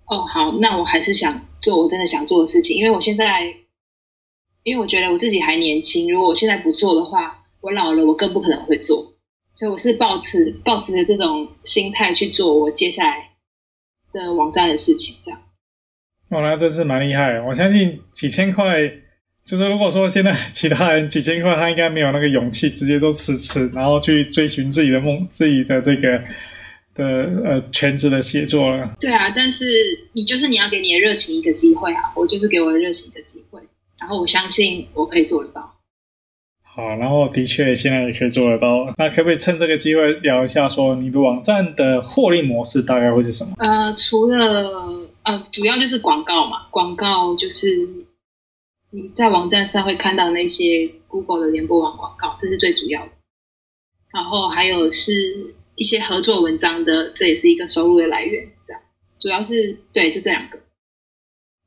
[0.07, 3.43] 哦，好，那我还是想做我真的想做的事情，因为我现在，
[4.65, 9.15] 因为我觉得我自己还年轻，如果我现在不做的话，我老了我更不可能会做。
[9.55, 13.31] 所以我是抱持抱持着这种心态去做我接下来
[14.13, 15.41] 的网站的事情，这样。
[16.31, 18.65] 哦，那真是蛮厉害，我相信几千块。
[19.51, 26.23] 就是如果说现在其他人几千块，他应该没有那个勇气直接就辞职，然后去追寻自己的梦，自己的这个
[26.95, 28.95] 的呃全职的写作了。
[29.01, 29.65] 对啊，但是
[30.13, 32.13] 你就是你要给你的热情一个机会啊！
[32.15, 33.61] 我就是给我的热情一个机会，
[33.99, 35.75] 然后我相信我可以做得到。
[36.63, 38.95] 好，然后的确现在也可以做得到。
[38.99, 43.51] 那可不可以趁这个机会聊一下，说你的网站的获利模式大概会是什么？
[43.59, 47.89] 呃，除了呃，主要就是广告嘛，广告就是。
[48.93, 53.13] 你在网站上会看到那些 Google 的联播网广告，这是最主要的。
[54.13, 58.49] 然后还有是一些合作文章的，这也是一个收入的来源。
[58.67, 58.83] 这样，
[59.21, 60.59] 主要是对，就这两个。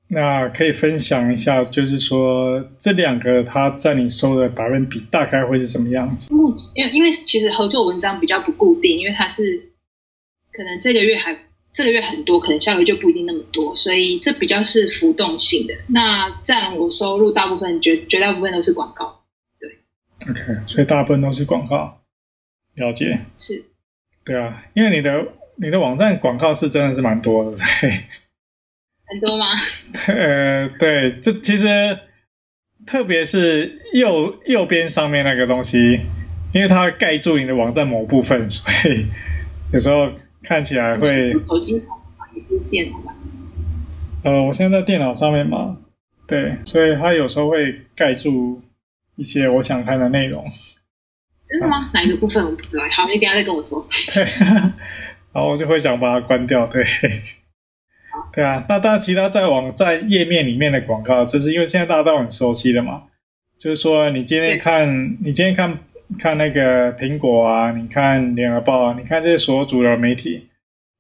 [0.10, 6.32] 那可以分享一下，就是说这两个它占你收的百分比大概会是什么样子？
[6.76, 9.72] 因为因为其实合作文章比较不固定，因为它是
[10.52, 11.34] 可能这个月还
[11.74, 15.74] 这个月很多，可能下个月就不一定那么多，所以这比较是浮动性的。
[15.88, 19.24] 那占我收入大部分绝绝大部分都是广告，
[19.60, 19.70] 对。
[20.30, 22.02] OK，所以大部分都是广告，
[22.76, 23.20] 了解。
[23.40, 23.64] 是。
[24.24, 27.90] 对啊，因为你的你的网站广告是真的是蛮多的，对。
[29.06, 29.46] 很多吗？
[30.08, 31.68] 呃，对，这其实
[32.86, 36.00] 特别是右右边上面那个东西，
[36.54, 39.06] 因为它会盖住你的网站某部分，所以
[39.72, 40.10] 有时候
[40.44, 41.34] 看起来会。
[41.48, 41.82] 手机
[42.36, 43.16] 也是电脑吧？
[44.24, 45.78] 呃，我现在在电脑上面嘛，
[46.28, 48.62] 对，所以它有时候会盖住
[49.16, 50.44] 一些我想看的内容。
[51.48, 51.78] 真的吗？
[51.78, 52.84] 啊、哪一个部分我不知道？
[52.96, 53.88] 好，你等下再跟我说。
[54.14, 54.24] 对，
[55.34, 56.66] 然后我就会想把它关掉。
[56.68, 56.84] 对。
[58.32, 63.04] 对啊，那大家其他在网站页面里面的广告，就是因为现在大家都很熟悉的嘛。
[63.58, 65.78] 就是说，你今天看，你今天看
[66.20, 70.48] 看那个苹果啊，你看联合报啊，你看这些所有主流媒体，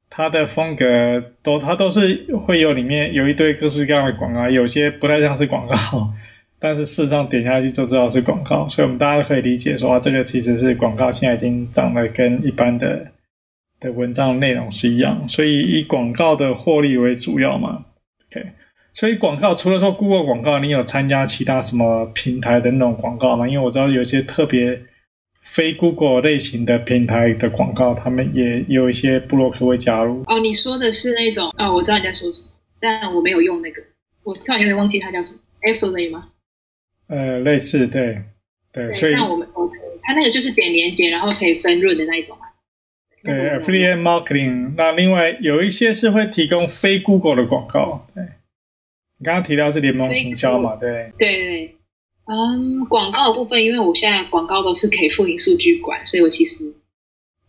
[0.09, 6.13] 它的风格都，它都是会有里面有一堆各式各样的广告，有些不太像是广告，
[6.59, 13.07] 但是事实上点下去就知道是广告，所以我们大家都可以理解说，啊，这个其实是广告，现在已经长得跟一般的。
[13.79, 17.83] 的文章内容是一样，所以以广告的获利为主要嘛。
[18.31, 18.47] OK，
[18.93, 23.45] 所以广告除了说 Google 广告，你有参加其他什么平台的那种广告吗？
[23.45, 24.79] 因为我知道有些特别
[25.43, 30.23] 非 Google 类型的平台的广告，他们也有一些布洛克会加入。
[30.25, 31.53] 哦，你说的是那种？
[31.57, 33.83] 哦，我知道你在说什么，但我没有用那个，
[34.23, 36.29] 我突然有点忘记它叫什么，Affiliate 吗？
[37.07, 38.23] 呃，类似，对，
[38.71, 42.47] 对，对所以那我们 OK，它那个就是点连接，然后可以分润的那一种嘛。
[43.23, 44.73] 对，affiliate marketing。
[44.75, 48.05] 那另外有一些是会提供非 Google 的广告。
[48.15, 48.23] 对，
[49.17, 50.75] 你刚刚提到是联盟行销嘛？
[50.77, 51.75] 对，对对。
[52.25, 56.73] 嗯，广告的部分，因为我现在广告都是给富银数据管，所以我其实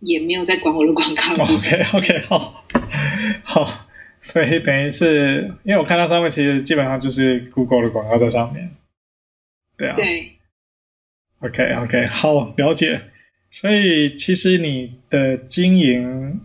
[0.00, 1.44] 也没有在管我的广告。
[1.44, 2.64] OK，OK， 好，
[3.44, 3.86] 好。
[4.20, 8.70] 所以等于是，因为我看到上面其实基本上就是 Google 的广告在上面。
[9.76, 9.94] 对啊。
[9.94, 10.32] 对。
[11.40, 13.02] OK，OK，好，了解。
[13.50, 16.40] 所以其实你的经营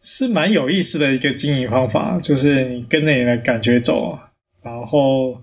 [0.00, 4.18] 是蛮有意思的一个经营方法，就是你跟着你的感觉走，
[4.62, 5.40] 然后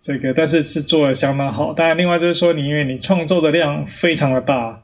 [0.00, 1.72] 这个但是是做的相当好。
[1.72, 4.82] 当然，另外就是说，你因为你创作的量非常的大，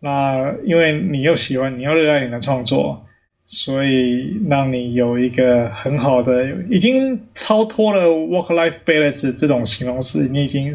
[0.00, 3.04] 那因为你又喜欢，你又热爱你的创作，
[3.46, 10.74] 所以让你有一个很好的，已经超脱了 work-life balance 这种形容词，你已经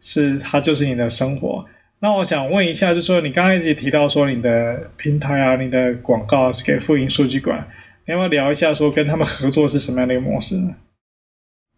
[0.00, 1.64] 是它就是你的生活。
[2.00, 7.66] 那我想问一下，就是说你刚才也提到说你的平台啊，你的广告是给富银数据管，
[8.06, 10.74] 你要不要聊一下说跟他们合作是什么样的一个模式呢？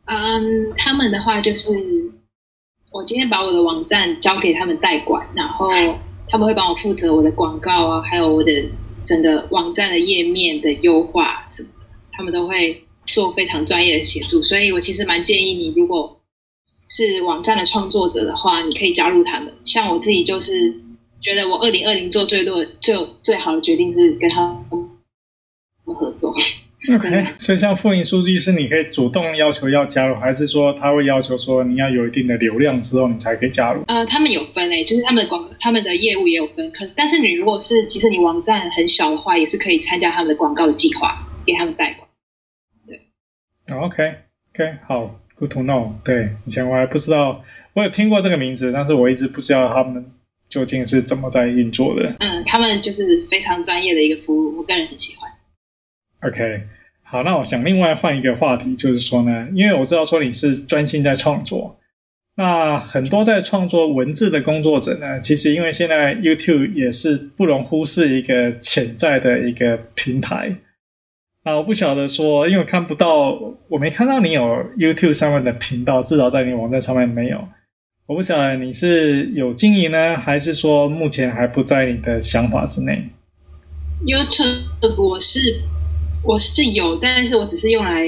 [0.07, 1.73] 嗯，他们的话就是
[2.91, 5.69] 我今天把我的网站交给他们代管，然后
[6.29, 8.51] 他们会帮我负责我的广告啊，还有我的
[9.05, 16.13] 整个网站的页面的优化什么的，他们都会做非常专业的协助，所以我其实蛮建议你如果。
[16.89, 19.53] 是网站的创作者的话，你可以加入他们。
[19.65, 20.73] 像我自己就是
[21.21, 26.33] 觉得，我二零二零做最多的、最最好的决定是跟他们合作。
[26.95, 33.83] OK，所以像富银数据是你可以主动要求要加入，还是说他会要求说你要有一定的流量之后你才可以加入？
[33.87, 36.71] 呃，他们有分诶，就是他们的广，他们的业务也有分。
[36.73, 42.09] 可但是你如果是其实你网站很小的话，也是可以参加他们的广告的计划，给他们代管。
[42.87, 43.01] 对
[43.77, 45.21] ，OK，OK，好。
[45.39, 47.45] Good to know，对，以前我还不知道，
[47.75, 50.03] 我有听过这个名字，但是我一直不知道他们
[50.49, 52.17] 究竟是怎么在运作的。
[52.21, 55.26] 嗯，他们就是非常专业的一个服务，我个人很喜欢。
[56.23, 56.63] OK，
[57.03, 61.79] 好，那我想另外换一个话题，就是说呢，因为我知道说你是专心在创作，
[62.37, 70.57] 那很多在创作文字的工作者呢，其实因为现在 YouTube 也是不容忽视一个潜在的一个平台。
[71.45, 74.43] 啊，我不晓得说，因为看不到，我没看到你有
[74.77, 77.47] YouTube 上面的频道，至少在你网站上面没有。
[78.07, 83.11] 我不晓得你是有经营呢，还是说目前还不在你的想法之内
[84.05, 85.61] ？YouTube 我是
[86.27, 88.05] 我是有，但是我只是用来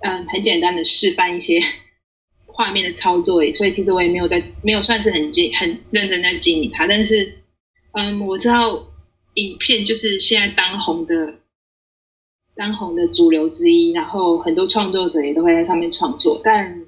[0.00, 1.60] 嗯很简单的示范一些
[2.46, 6.86] 画面的操作，所以其实我也没有在没有算是很经很认真在经营它。
[6.86, 7.38] 但是
[7.92, 8.86] 嗯，我知道
[9.34, 11.34] 影片就是现在当红的。
[12.58, 16.40] 当红的主流之一，然后很多创作者也都会在上面创作。
[16.42, 16.86] 但，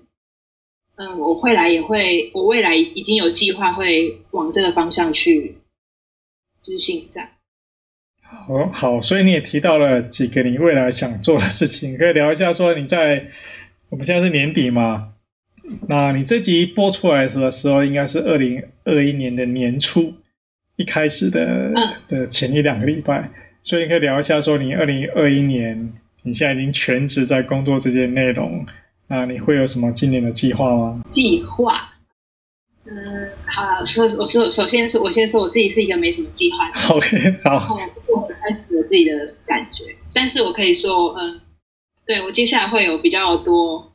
[0.97, 5.59] 嗯，我未来也会，我未来已经有计划会往这个方向去
[6.62, 7.07] 执行。
[7.11, 7.29] 这样。
[8.31, 12.53] 好，好，所以你也提到了几个你未来想做的事情，可以聊一下。
[12.53, 13.26] 说你在
[13.89, 15.14] 我们现在是年底嘛，
[15.89, 20.12] 那你这集播出来的时候，应该是二零二一年的年初
[20.76, 21.72] 一开始的
[22.07, 23.31] 的前一两个礼拜，
[23.62, 28.64] 所以你可以聊一下，说你二零二一年你现在已经全职在工作这些内容，
[29.09, 31.03] 那你会有什么今年的计划吗？
[31.09, 31.95] 计划，
[32.85, 33.18] 嗯，
[33.65, 37.77] 好，说我说首先是我先说我自己是一个没什么计划的， OK，好，然后
[38.09, 39.85] 我开始有自己的感觉，
[40.15, 41.41] 但是我可以说，嗯。
[42.07, 43.93] 对，我接下来会有比较多，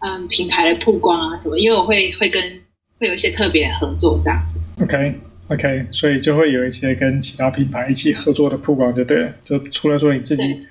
[0.00, 2.60] 嗯，品牌的曝光啊什么，因为我会会跟
[2.98, 4.58] 会有一些特别的合作这样子。
[4.82, 5.14] OK
[5.48, 9.32] OK，所以就会有一些跟其他品牌一起合作的曝光，就对了。
[9.42, 10.66] 就除了说你自己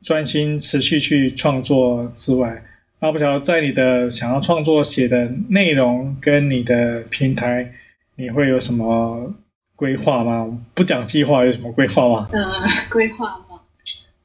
[0.00, 2.62] 专心持续去创作之外，
[2.98, 7.72] 那不晓得在你的想要创作写的内容跟你的平台，
[8.16, 9.34] 你会有什么
[9.74, 10.58] 规划吗？
[10.74, 12.26] 不讲计划，有什么规划吗？
[12.32, 12.42] 嗯，
[12.90, 13.60] 规划吗？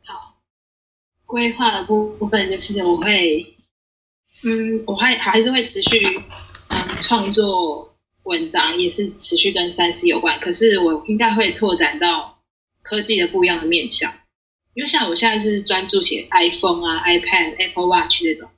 [0.06, 0.36] 好。
[1.26, 3.56] 规划的部分就是我会，
[4.46, 6.00] 嗯，我还还是会持续，
[7.02, 7.94] 创作
[8.24, 10.40] 文章，也是持续跟三 C 有关。
[10.40, 12.40] 可是我应该会拓展到
[12.84, 14.14] 科技的不一样的面向，
[14.76, 18.50] 因为像我现在是专注写 iPhone 啊、iPad、Apple Watch 这种，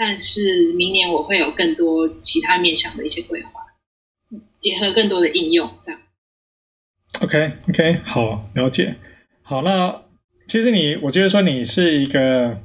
[0.00, 3.50] 但是明年我会有更多其他面向的一些规划，
[4.58, 6.00] 结合更多的应用，这样。
[7.20, 8.94] OK OK，好，了解。
[9.42, 10.02] 好，那。
[10.48, 12.58] 其实你，我觉得说你是一个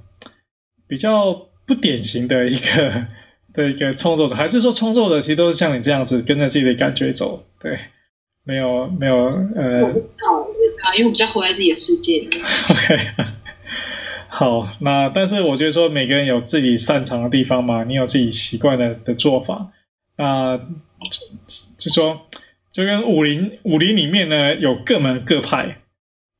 [0.88, 1.31] 比较
[1.67, 3.05] 不典型的一个
[3.53, 7.45] 的一个创作者，还是说创作者其实都是像你这样子跟着自己的感觉走？
[7.61, 7.77] 对，
[8.43, 9.15] 没有没有
[9.55, 12.41] 呃，我不知道，我不知道，因为我比较活在自己的世界里面。
[12.71, 12.97] OK，
[14.38, 19.71] 好，那但是我觉得说每个人有自己擅长的地方嘛，你有自己习惯的的做法，
[20.17, 20.65] 那就
[21.77, 22.19] 就说
[22.69, 25.77] 就跟武林武林里面呢有各门各派。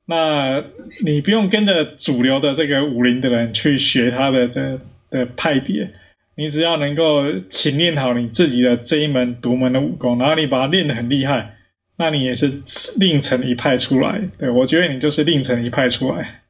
[0.08, 0.62] 那
[1.06, 4.78] 你不用跟着主流的这个武林的人去学他的的
[5.10, 5.90] 的派别，
[6.36, 11.56] 你只要能够勤练好你自己的这一门独门的武功，然后你把它练得很厉害，
[11.98, 12.62] 那你也是
[13.00, 14.22] 另成一派出来。
[14.38, 16.42] 对，我觉得你就是另成一派出来。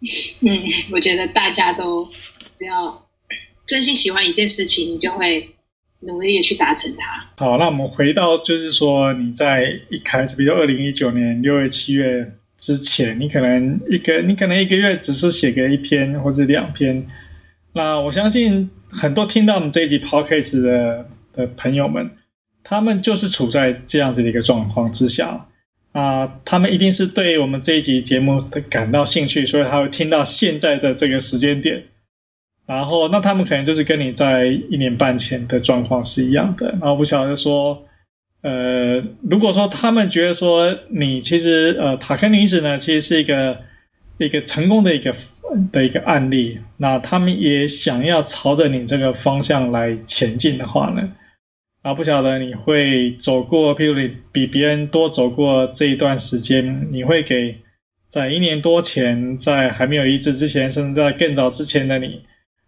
[0.40, 0.58] 嗯，
[0.92, 2.08] 我觉得大家都
[2.54, 3.06] 只要
[3.66, 5.48] 真心喜欢一件事情，你就会。
[6.02, 7.26] 努力的去达成它。
[7.44, 17.04] 好，那我们回到就是说，你在一开始，比如二零一九年六月、七月之前，你可能一个，你可能一个月只是写个一篇或者两篇。
[17.72, 22.08] 那我相信很多听到我们这一集 podcast 的的朋友们，
[22.62, 25.47] 他们就是处在这样子的一个状况之下
[25.98, 28.38] 啊，他们一定是对我们这一集节目
[28.70, 31.82] 感到兴趣，所以他会听到现在的这个时间点。
[32.66, 36.68] 然后，那他们可能就是跟你在一年半前的状况是一样的。
[36.72, 37.82] 然后不晓得说，
[38.42, 43.58] 呃，如果说他们觉得说你其实呃塔克女子呢，其实是一个
[44.18, 45.12] 一个成功的一个
[45.72, 51.02] 的一个案例，那他们也想要朝着你这个方向来前进的话呢，
[51.88, 57.56] 啊，不晓得你会走过，譬如你比别人多走过这一段时间，你会给
[58.06, 62.20] 在一年多前，在还没有移植之前，甚至在更早之前的你。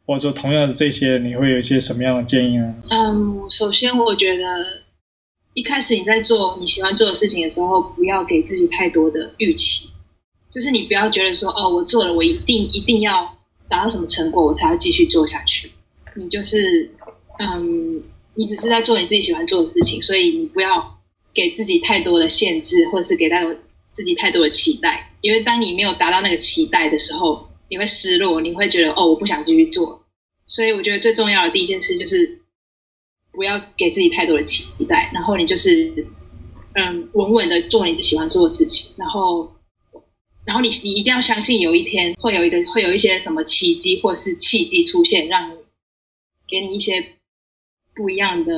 [0.06, 2.74] 或者说，同样的这些，你会有一些什么样的建议呢？
[2.90, 4.42] 嗯，首先，我觉得
[5.52, 9.90] 一开始你在做你喜欢做的事情的时候，不要给自己太多的预期，
[10.50, 13.36] 就是你不要觉得说，哦，我做了，我一定一定要
[13.68, 15.70] 达到什么成果，我才要继续做下去。
[16.14, 16.90] 你就是，
[17.38, 18.02] 嗯，
[18.40, 20.98] 你只是在做你自己喜欢做的事情，所以你不要
[21.34, 23.36] 给自己太多的限制，或者是给到
[23.92, 30.02] 自己太多的期待，因为当你没有达到那个期待的时候，你会失落，你会觉得，哦，我不想继续做。
[30.46, 32.40] 所以我觉得最重要的第一件事就是
[33.30, 35.92] 不要给自己太多的期待，然后你就是
[36.76, 39.52] 嗯稳稳的做你自己喜欢做的事情，然后
[40.46, 45.54] 然后你你一定要相信有一天会有一个会有一些什么奇迹或是契机出现，让你
[46.48, 47.16] 给你一些
[48.00, 48.52] 不一样的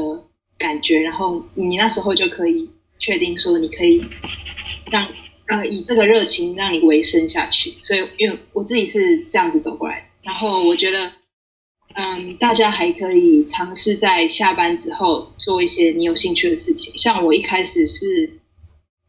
[0.57, 2.71] 感觉，然后你那时候就可以
[3.01, 4.01] 确定说你可以
[4.89, 5.09] 让
[5.49, 7.75] 呃以这个热情让你维生下去。
[7.83, 11.11] 所以因为我自己是这样子走过来，然后我觉得。
[11.95, 16.91] 嗯，大家还可以尝试在下班之后做一些你有兴趣的事情。
[16.97, 18.41] 像我一开始是，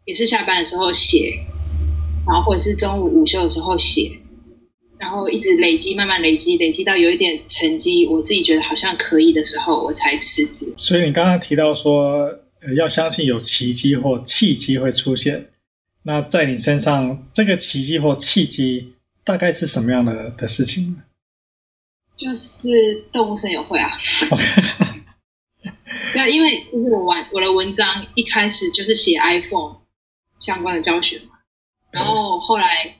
[0.03, 1.33] 也是下班的时候写，
[2.27, 4.11] 然后或者是中午午休的时候写，
[5.03, 10.73] 然后一直累积，慢慢累积，累积到有一点成绩，我自己觉得好像可以的时候，我才辞职。
[10.77, 15.49] 所以你刚刚提到说，呃，要相信有奇迹或契机会出现。
[16.03, 18.93] 那在你身上，这个奇迹或契机
[19.25, 21.03] 大概是什么样的的事情呢？
[22.15, 23.91] 就是动物森友会啊，
[26.13, 29.75] 对，因为就是我玩我的文章一开始就是写 iPhone
[30.39, 31.35] 相关的教学嘛，
[31.91, 32.95] 然后后来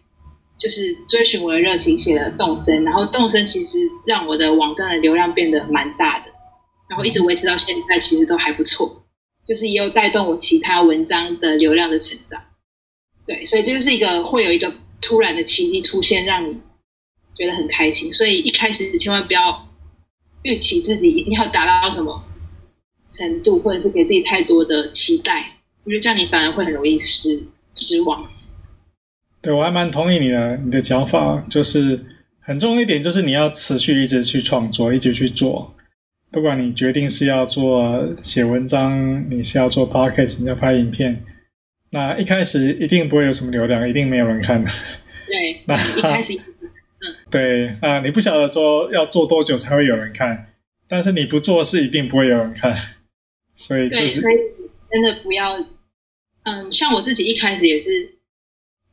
[0.64, 6.32] 就是追寻我的热情写了动森，然后动森其实让我的网站的流量变得蛮大的，
[6.88, 9.04] 然后一直维持到现在，其实都还不错，
[9.46, 12.42] 就是也有带动我其他文章的流量的成长。
[13.28, 16.58] 对，所以这就是一个会有一个突然的奇迹出现，让你
[17.36, 18.14] 觉得很开心。
[18.14, 19.68] 所以一开始千万不要
[20.44, 22.24] 预期自己一定要达到什么
[23.12, 27.44] 程度，或者是给自己太多的期待，我觉得这样你反而会很容易失
[27.76, 28.26] 失望。
[29.44, 32.00] 对，我还蛮同意你的你的讲法，就是
[32.40, 35.76] 很重要一点，就是你要持续一直去创作，一直去做。
[36.32, 41.22] 不管你决定是要做写文章，你是要做 podcast，你要拍影片，
[41.90, 44.72] 那一开始一定不会有什么流量，一定没有人看的。
[45.28, 46.34] 对，那一开始，
[47.04, 50.54] 嗯，对啊，你不晓得说要做多久才会有人看，
[50.88, 52.74] 但是你不做是一定不会有人看，
[53.56, 54.36] 所以就是，所以
[54.90, 55.58] 真的不要，
[56.44, 58.13] 嗯，像我自己一开始也是。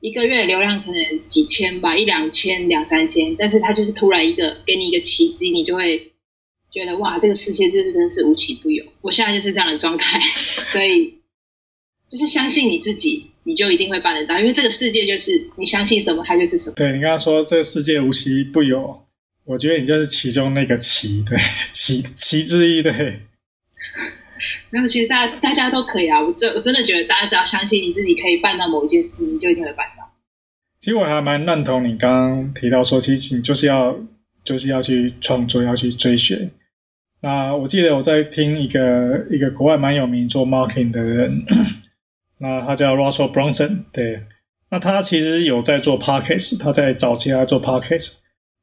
[0.00, 6.10] 一个月流量可能几千吧，一两千、两三千，但是它就是突然一个给你一个奇迹，你就会
[6.72, 8.84] 觉得哇，这个世界就是真的是无奇不有。
[9.02, 10.18] 我现在就是这样的状态，
[10.72, 11.14] 所以
[12.08, 16.76] 就是相信你自己，你就一定会办得到，因为这个世界就是你相信什么，它就是什么。
[16.76, 19.06] 对，你刚刚说这个世界无奇不有，
[19.44, 21.38] 我觉得你就是其中那个奇，对，
[21.72, 23.20] 奇奇之一，对。
[24.70, 30.08] 然后其实大家大家都可以啊，我真我真的觉得大家只要相信你自己可以办到某一件事，你就一定会办到。
[30.78, 33.94] 其实我还蛮认同你刚刚提到说，其实你就是要
[34.44, 36.50] 就是要去创作，要去追寻。
[37.22, 41.44] 那我记得我在听一个一个国外蛮有名做 marketing 的人，
[42.38, 44.22] 那他叫 Russell Brunson，对，
[44.70, 48.18] 那他其实有在做 podcast，他在早期他做 podcast。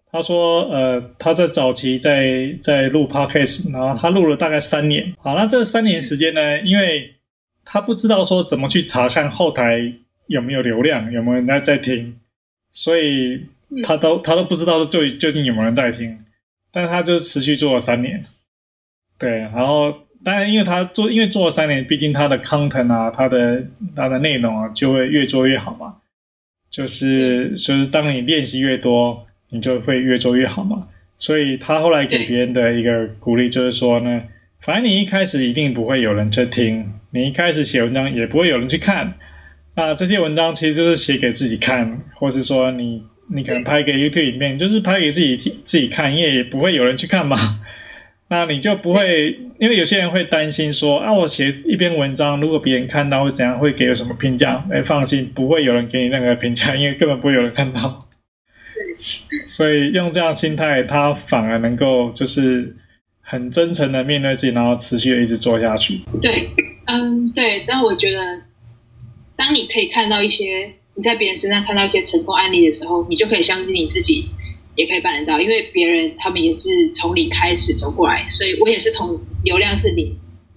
[0.10, 5.14] 他说：“呃，他在早期在在录 podcast，然后他录了大概三年。
[5.18, 7.14] 好，那这三年时间呢，因为
[7.66, 9.93] 他不知道说怎么去查看后台
[10.28, 12.18] 有没有流量，有没有人在在听，
[12.72, 13.45] 所以
[13.84, 16.18] 他都他都不知道说究究竟有没有人在听。
[16.72, 18.24] 但他就持续做了三年，
[19.20, 19.30] 对。
[19.30, 19.93] 然后
[20.24, 23.62] 当然，因为他做，因为做了三年，毕竟他的 content 啊，他的
[23.93, 25.97] 他的内容啊，就会越做越好嘛。
[26.70, 30.87] 就是就是当你练习越多。”你就会越做越好嘛，
[31.17, 34.21] 所以他后来给别人的一个鼓励就是说呢，
[34.61, 39.13] 反正你一开始一定不会有人去听，你一开始写文章也不会有人去看，
[39.75, 43.01] 那这些文章其实就是写给自己看，或是说你
[43.33, 47.37] 你可能拍个 YouTube 影片，就是拍给自己自己看，因为也不会有人去看嘛，
[48.29, 49.29] 那你就不会，
[49.59, 54.65] 因为有些人会担心说啊，我写一篇文章，如果别人看到会怎样，会给有什么评价？
[54.69, 57.97] 哎，放心，不会有人给你任何评价，因为根本不会有人看到。
[59.45, 62.75] 所以用这样心态，他反而能够就是
[63.21, 66.01] 很真诚的面对自己，然后持续的一直做下去。
[66.21, 66.49] 对，
[66.85, 67.63] 嗯，对。
[67.67, 68.41] 但我觉得，
[69.35, 74.25] 当你可以看到一些你在别人身上看到一些成功案例的时候，你就可以相信你自己
[74.75, 75.39] 也可以办得到。
[75.39, 80.15] 因为别人他们也是从零开始走过来，所以我也是从流量是零，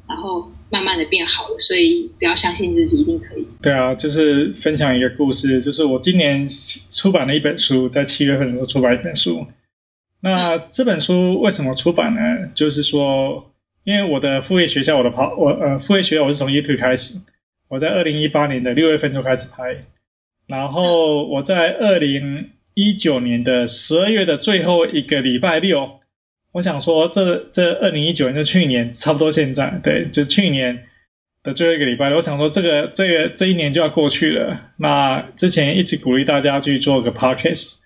[0.09, 0.51] 然后。
[0.71, 3.47] 慢慢的变好了，所以只要相信自己，一定可以。
[3.61, 6.47] 对啊，就是分享一个故事，就是我今年
[6.89, 9.47] 出版了一本书，在七月份的时候出版一本书。
[10.23, 12.21] 那这本书为什么出版呢？
[12.55, 13.53] 就是说，
[13.85, 17.19] 因为我的副业学校，我的跑，我呃副业学校我是从 YouTube 开始，
[17.69, 19.85] 我在二零一八年的六月份就开始拍，
[20.47, 26.00] 然后我在二零一九年的十二月的最后一个礼拜六。
[26.53, 30.77] 我想说这，这这二零一九年就去年，差不多现在，对，就去年
[31.45, 32.13] 的最后一个礼拜。
[32.15, 34.61] 我想说，这个这个这一年就要过去了。
[34.79, 37.77] 那之前一直鼓励大家去做个 podcast，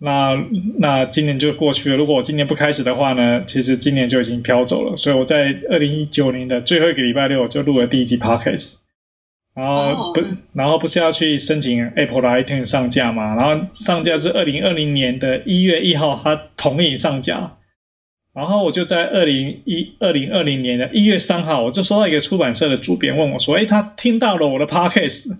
[0.00, 0.30] 那
[0.78, 1.96] 那今年就过去了。
[1.96, 4.94] 如果我今年不开始的话呢，其实今年就已经飘走了。
[4.94, 8.76] 所以我在二零一九年的最后一个礼拜六就录了第一集 podcast，
[9.56, 10.22] 然后不，
[10.52, 13.34] 然后不是要去申请 Apple 的 iTunes 上架嘛？
[13.34, 17.54] 然后上架是二零二零年的一月一号，他同意上架。
[18.38, 25.36] 然后我就在二零一二零二零年的一月三号，我就收到一个出版社的主编问我说：“哎，他听到了我的 podcast，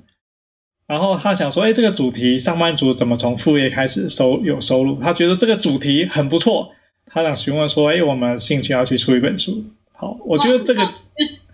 [0.88, 4.98] 然后他想说，哎，这个主题上班族怎么从副业开始收有收入？
[5.00, 6.72] 他觉得这个主题很不错，
[7.06, 9.64] 他想询问说，哎，我们兴趣要去出一本书。
[9.92, 10.84] 好，我觉得这个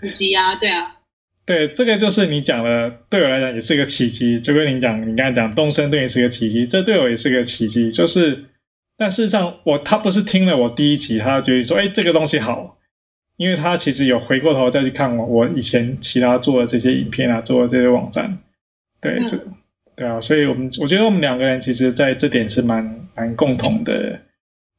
[0.01, 0.97] 奇迹啊，对啊，
[1.45, 4.41] 对，这个就是你讲的，对我来讲也是个奇迹。
[4.41, 8.47] 就跟你讲，你刚才讲东森对你是个奇迹，这对我也是个奇迹，就是。
[8.97, 12.79] 但事实上，我他不是听了我第一集，他就觉得说：“哎，这个东西好。”
[13.37, 18.39] 因为他其实有回过头再去看我我以前其他做的这些影片啊，做的这些网站，
[19.01, 19.53] 对，这、嗯、
[19.97, 24.21] 对啊，所以我们我觉得我们两个人其实在这点是蛮蛮共同的，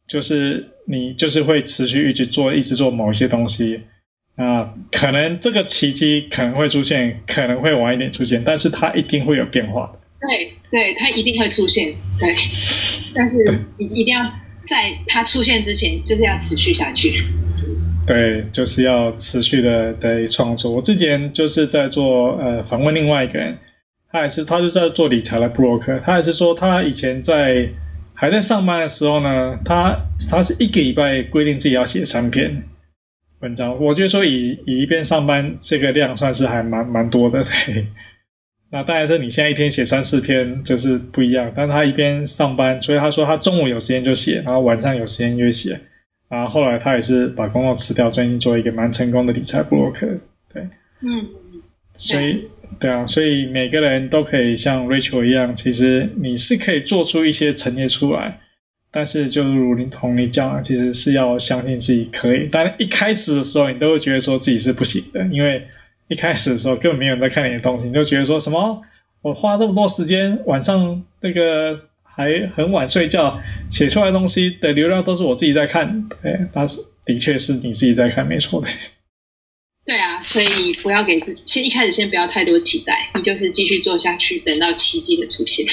[0.08, 3.82] 就是你就是会持续一直做，一直做某一些东西
[4.38, 10.00] 啊，可能这个奇迹可能会出现，可能会晚一点出现，但是它一定会有变化的。
[10.28, 10.52] 对。
[10.72, 12.36] 对，他一定会出现，对，
[13.14, 13.38] 但是
[13.78, 14.22] 一一定要
[14.66, 17.24] 在他出现之前，就是要持续下去。
[18.06, 20.70] 对，就是要持续的的创作。
[20.70, 23.58] 我之前就是在做呃访问另外一个人，
[24.12, 27.70] 他也是他是在做理财的布洛克，他也是说他以前在
[28.14, 29.98] 还在上班的时候呢，他
[30.30, 32.54] 他是一个礼拜规定自己要写三篇
[33.40, 33.82] 文章。
[33.82, 37.42] 我觉得说以以一边上班这个量算是还蛮蛮多的。
[37.44, 37.88] 对，
[38.72, 41.52] 那当然是你现在一天写三四篇，这是不一样。
[41.56, 45.80] 但他一边上班，所以他说他中午有时间就写，然后晚上有时间就写。
[46.28, 50.08] 然后后来他也是把工作辞掉，专心做一个蛮成功的理财部落客。
[50.52, 50.62] 对，
[51.02, 51.24] 嗯，
[51.96, 52.48] 所以
[52.80, 58.40] 对啊，所以每个人都可以像 Rachel 一样，其实你是可以做出一些成绩出来，
[58.92, 62.50] 但是就如你同你讲，其实是要相信自己可以。
[62.52, 65.62] 但一开始的时候，你都会觉得说自己是不行的，因为
[66.08, 68.82] 一开始的时候根本没有人在看你的东西，你就觉得说什么
[69.22, 71.80] 我花这么多时间晚上那个。
[72.18, 73.38] 还很晚睡觉，
[73.70, 78.68] 写出来的东西的流量都是我自己在看，对，但是的确是你自己在看，没错的。
[79.86, 85.66] 对啊，所以不要给自己，先一开始先不要太多期待，你就是继续做下去，等到奇迹的出现。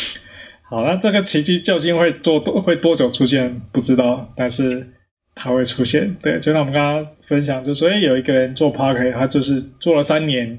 [0.70, 3.60] 好，那这个奇迹究竟会做多会多久出现？
[3.70, 4.93] 不知道，但是
[5.34, 6.14] 它会出现。
[6.22, 10.58] 对，就像我们刚刚分享，就所以有一个人做 Podcast，他就是做了三年，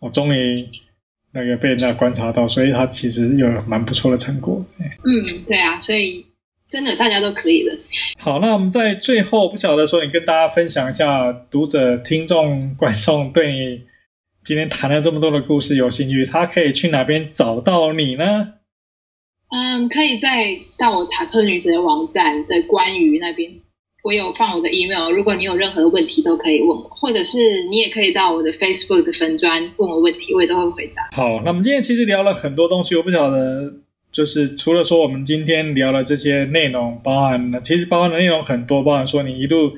[0.00, 0.68] 我终于。
[1.34, 4.62] 那个被人家观察到，所以他其实有蛮不错的成果。
[4.78, 4.84] 嗯，
[5.46, 6.26] 对啊，所以
[6.68, 7.74] 真的大家都可以的。
[8.18, 13.82] 好，那我们在最后不晓得说，你跟大家分享一下，读者、听众、观众对你
[14.44, 18.52] 今天谈了这么多的故事有兴趣，他可以去哪边找到你呢？
[19.48, 23.50] 嗯，可以在到我塔克女子的网站的关于那边。
[24.02, 31.08] 我有放我的 email，如果你有任何的问题都可以问我，或者是你也可以到我的 Facebook 的粉专问我问题，我也都会回答。
[31.12, 33.72] 好，那我们今天其实聊了很多东西，我不晓得，
[34.10, 39.72] 就是除了说我们今天聊了这些内容，包含其实包含的内容很多，包含说你一路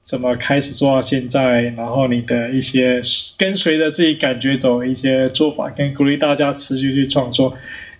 [0.00, 3.02] 怎么开始做到现在，然后你的一些
[3.36, 7.54] 跟随着自己感觉走的一些做法，跟鼓励大家持续去创作。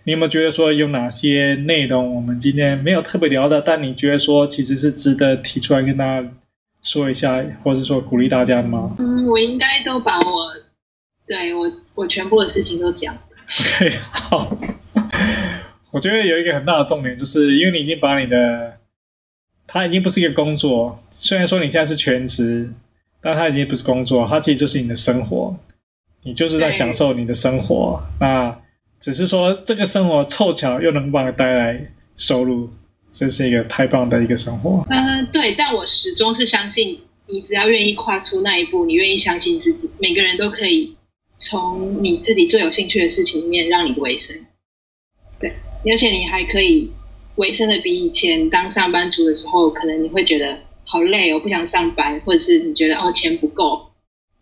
[0.07, 6.29] 你有没有觉得说有哪些内容我们今天没有特别聊的，但你觉得说其实是值得提出来跟大家
[6.81, 8.95] 说一下，或者说鼓励大家的吗？
[9.01, 10.53] 嗯，我应该都把我
[11.27, 13.21] 对我我全部的事情都讲了。
[13.61, 14.57] OK， 好。
[15.91, 18.77] 我觉得有一个很大的重点，就是因为你已经把你的，
[19.67, 22.73] 它已经不是一个工作，虽然说你现在是全职，
[23.21, 25.57] 但它已经不是工作，它其实就是你的生活，
[26.23, 28.01] 你就是在享受你的生活。
[28.21, 28.57] 那
[28.99, 32.69] 只是说，这个生活凑巧又能帮你带来收入，
[33.13, 34.85] 这是一个太棒的一个生活。
[34.91, 40.97] 嗯、呃，对，但我始终是相信，你只要愿意跨出那一步，你愿意相信自己，每个人都可以
[41.37, 44.45] 从你自己最有兴趣的事情里面让你维生。
[45.39, 45.53] 对，
[45.85, 46.91] 而且你还可以
[47.37, 53.91] 维生的比以前当上班族的时候，可能你会觉得好累，我不想上班，或者是你觉得哦钱不够，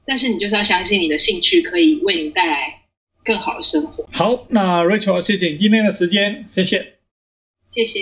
[0.07, 2.81] 但是你就是要相信你的兴趣可以为你带来。
[3.25, 4.05] 更好的生活。
[4.13, 6.97] 好，那 Rachel，谢谢你今天的时间，谢谢，
[7.71, 8.01] 谢谢。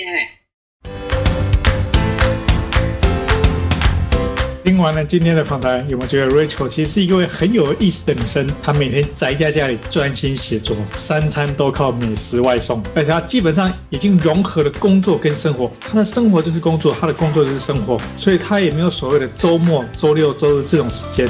[4.64, 8.46] 听完了今天的访谈，有没有觉得 Rachel 其实是一位很有意思的女生？
[8.62, 15.70] 她每天宅在家里专心写作，三餐都靠美食外送，而且她基本上已经融合了工作跟生活。
[15.80, 21.28] 她的生活就是工作，她的工作就是生活，所以她也没有所谓的周末、周六、周日这种时间。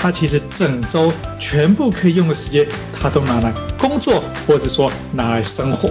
[0.00, 5.90] 他其实整周全部可以用的时间，他都拿来工作，或者说拿来生活。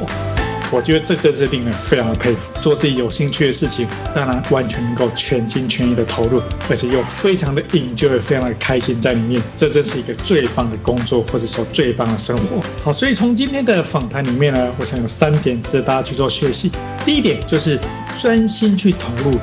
[0.70, 2.51] 我觉得这真是令人非常的佩服。
[2.62, 9.41] 做自己有兴趣的事情，当然完全能够全心全意的投入，而且又非常的 enjoy，非常的开心在里面。
[9.55, 12.62] 这真是一个最棒的工作，或者说最棒的生活。
[12.84, 16.70] 好，所以从今天的访谈里面呢，我想有三点值得大家去做学习。
[17.05, 17.80] 第一点就是
[18.18, 19.38] 专心去投入。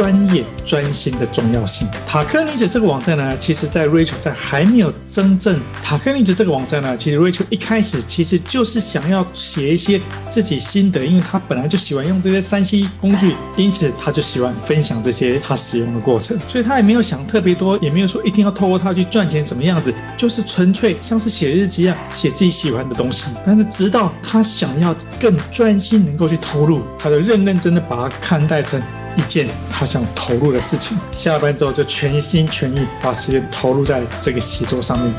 [0.00, 1.86] 专业专心的重要性。
[2.06, 23.26] 塔克女子这个网站呢，其实在 Rachel 在还没有真正塔克女子这个网站呢，其实 Rachel 一开始其实就是想要写一些自己心得，因为她本来就喜欢用这些 3C 工具，因此她就喜欢分享这些她使用的过程，所以她也没有想特别多，也没有说一定要透过它去赚钱什么样子，就是纯粹像是写日记一样写自己喜欢的东西。
[23.44, 28.80] 但是直到她想要更专心，能够去投入，她就认认真真的把它看待成。
[29.16, 35.12] 一件他想投入的事情，下了班之后就全心全意把时间投入在这个写作上面。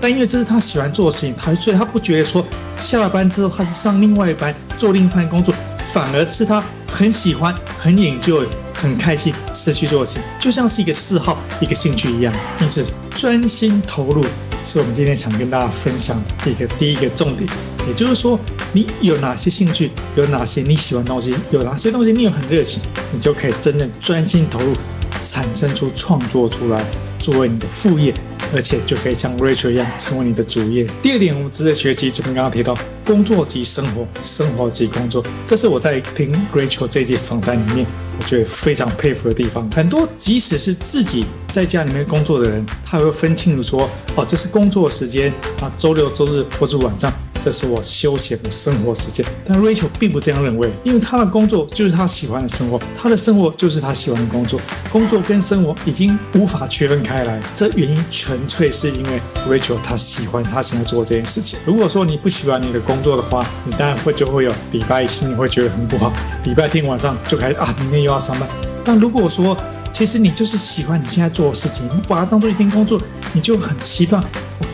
[0.00, 2.44] 但因为这是他喜欢做的事情，他所以他不觉得说
[2.78, 5.54] 下了班之后他是上另外一班做另一番工作，
[5.92, 12.32] 反而是他很喜欢、很研究、很开心持续做的事情，就像是一个嗜好、一个兴趣一样。
[12.60, 14.24] 因此，专心投入。
[14.62, 17.50] 是我们今天想跟大家分享的一个第一个重点，
[17.88, 18.38] 也就是说，
[18.72, 22.82] 你有哪些兴趣，有哪些你喜欢的东西，有哪些东西你有很热情，
[23.12, 24.74] 你就可以真正专心投入，
[25.22, 26.84] 产生出创作出来，
[27.18, 28.14] 作为你的副业。
[28.54, 30.86] 而且就可以像 Rachel 一样成为你的主业。
[31.02, 35.24] 第二点，我们值得学习，就跟刚刚提到，工作及生活，生活及工作。
[35.46, 37.86] 这是我在听 Rachel 这一集访谈里面，
[38.18, 39.70] 我觉得非常佩服的地方。
[39.70, 47.12] 很多即使是自己在家里面工作的人，他会分清楚说，哦，这是工作时间啊，周六周日或是晚上。
[47.40, 54.60] 这是我休闲的生活时间，但 Rachel 并不这样认为，因为她的工作就是她喜欢的生活，她的生活就是她喜欢的工作，
[54.92, 57.40] 工作跟生活已经无法区分开来。
[57.54, 61.58] 这原因纯粹是因为 Rachel 她喜欢她现在做这件事情。
[61.64, 66.12] 如果说你不喜欢你的工作的话，你当然会就会有礼拜一心里会觉得很不好，
[66.44, 68.48] 礼拜天晚上就开始啊，明天又要上班。
[68.84, 69.56] 但如果说
[70.00, 72.98] 其实你就是喜欢你现在做的事情，你把它当做一天工作，
[73.34, 74.24] 你就很期盼。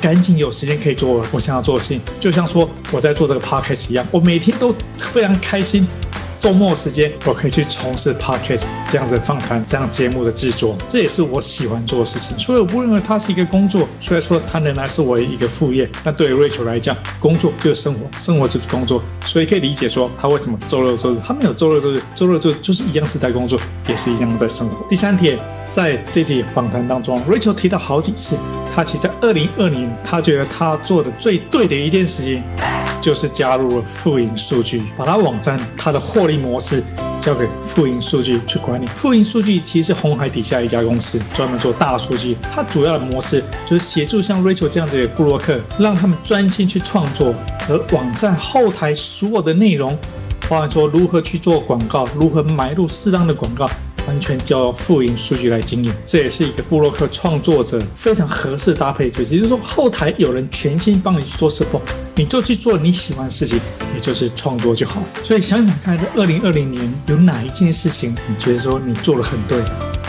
[0.00, 5.84] 赶紧有时间可以做我想要做的事情，就像说我在做这个 podcast 一样，我每天都非常开心。
[6.39, 12.39] 周末时间，我可以去从事 podcast 这样子访谈、这样节目的制作，这也是我喜欢做的事情。
[12.39, 23.59] 所以我不认为它是一个工作，虽然说它仍然是我一个副业，但对于 Rachel 来讲，工作就是生活，生活就是工作，所以可以理解说他为什么周六周日他没有周六周日，周六周日就是一样是在工作，
[23.89, 24.87] 也是一样在生活。
[24.89, 28.39] 第三点，在这集访谈当中，Rachel 提到好几次，
[28.74, 32.43] 他其实在二零二零，他觉得他做的最对的一件事情。
[32.99, 36.82] 就是加入了富盈数据，把他网站他的货获利模式
[37.20, 38.86] 交给富盈数据去管理。
[38.88, 42.36] 富盈数据其实是红海底下一家公司，专门做大数据。
[42.52, 47.32] 它主要的模式就是协助像 Rachel 这样子的布洛克，让他们专心去创作，
[47.68, 49.96] 而网站后台所有的内容，
[50.48, 53.70] 包含说如何去做广告，如何买入适当的广告。
[54.07, 59.11] 完全交由富盈数据来经营，这也是一个布洛克创作者非常合适搭配。
[59.11, 61.80] 就是，也就是说，后台有人全心帮你去做 support，
[62.14, 63.59] 你就去做你喜欢的事情，
[63.94, 65.02] 也就是创作就好。
[65.22, 69.59] 所以想想看，在二零二零年有哪一件事情你觉得说你做了很对？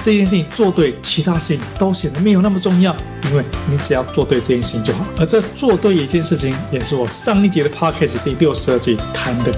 [0.04, 2.96] 这件事情做对，其他事情都显得没有那么重要，
[3.26, 5.04] 因为你只要做对这件事情就好。
[5.20, 9.52] 而这做对一件事情，也是我上一节的 podcast 第六十二集谈的。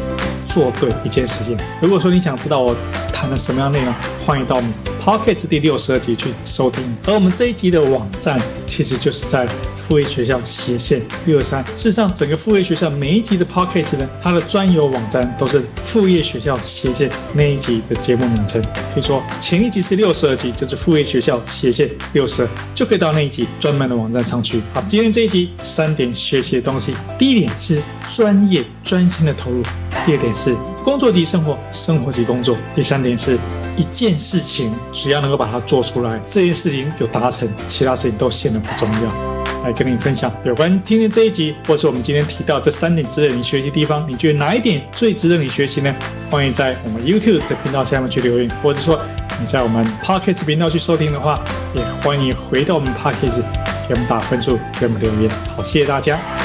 [0.49, 1.57] 做对一件事情。
[1.81, 2.75] 如果说你想知道我
[3.13, 3.93] 谈了什么样内容，
[4.25, 4.71] 欢迎到我们
[5.01, 6.83] Podcast 第六十二集去收听。
[7.05, 11.63] 而我们这一集的网站，其实就是在富业学校斜线六二三。
[11.75, 18.61] 事实上，整个富业学校每一集的 Podcast 呢，它的专有网站都是副业学校斜线那一集的节目名称。
[18.61, 24.61] 比如说前一集是六十二集，就是副业学校斜线六十二，就可以到那一集专门的网站上去。
[24.73, 27.81] 好，今天这一集三点学习的东西，第一点是
[28.13, 29.63] 专业专心的投入。
[30.05, 32.55] 第二点是工作即生活，生活即工作。
[32.73, 33.37] 第三点是
[33.75, 39.29] 一件事情，只要能够把它做出来，这件事情有达成，其他事情都显得不重要。
[39.65, 45.93] 来跟你分享有关今天这一集，或是我们今天提到这三点值得你学习的地方，你觉得哪一点最值得你学习呢？
[46.31, 48.97] 欢迎在我们 YouTube 的频道下面去留言，或者说
[49.41, 51.43] 你在我们 Podcast 频道去收听的话，
[51.75, 53.41] 也欢迎回到我们 Podcast
[53.89, 55.29] 给我们打分数，给我们留言。
[55.57, 56.38] 好，谢谢大家。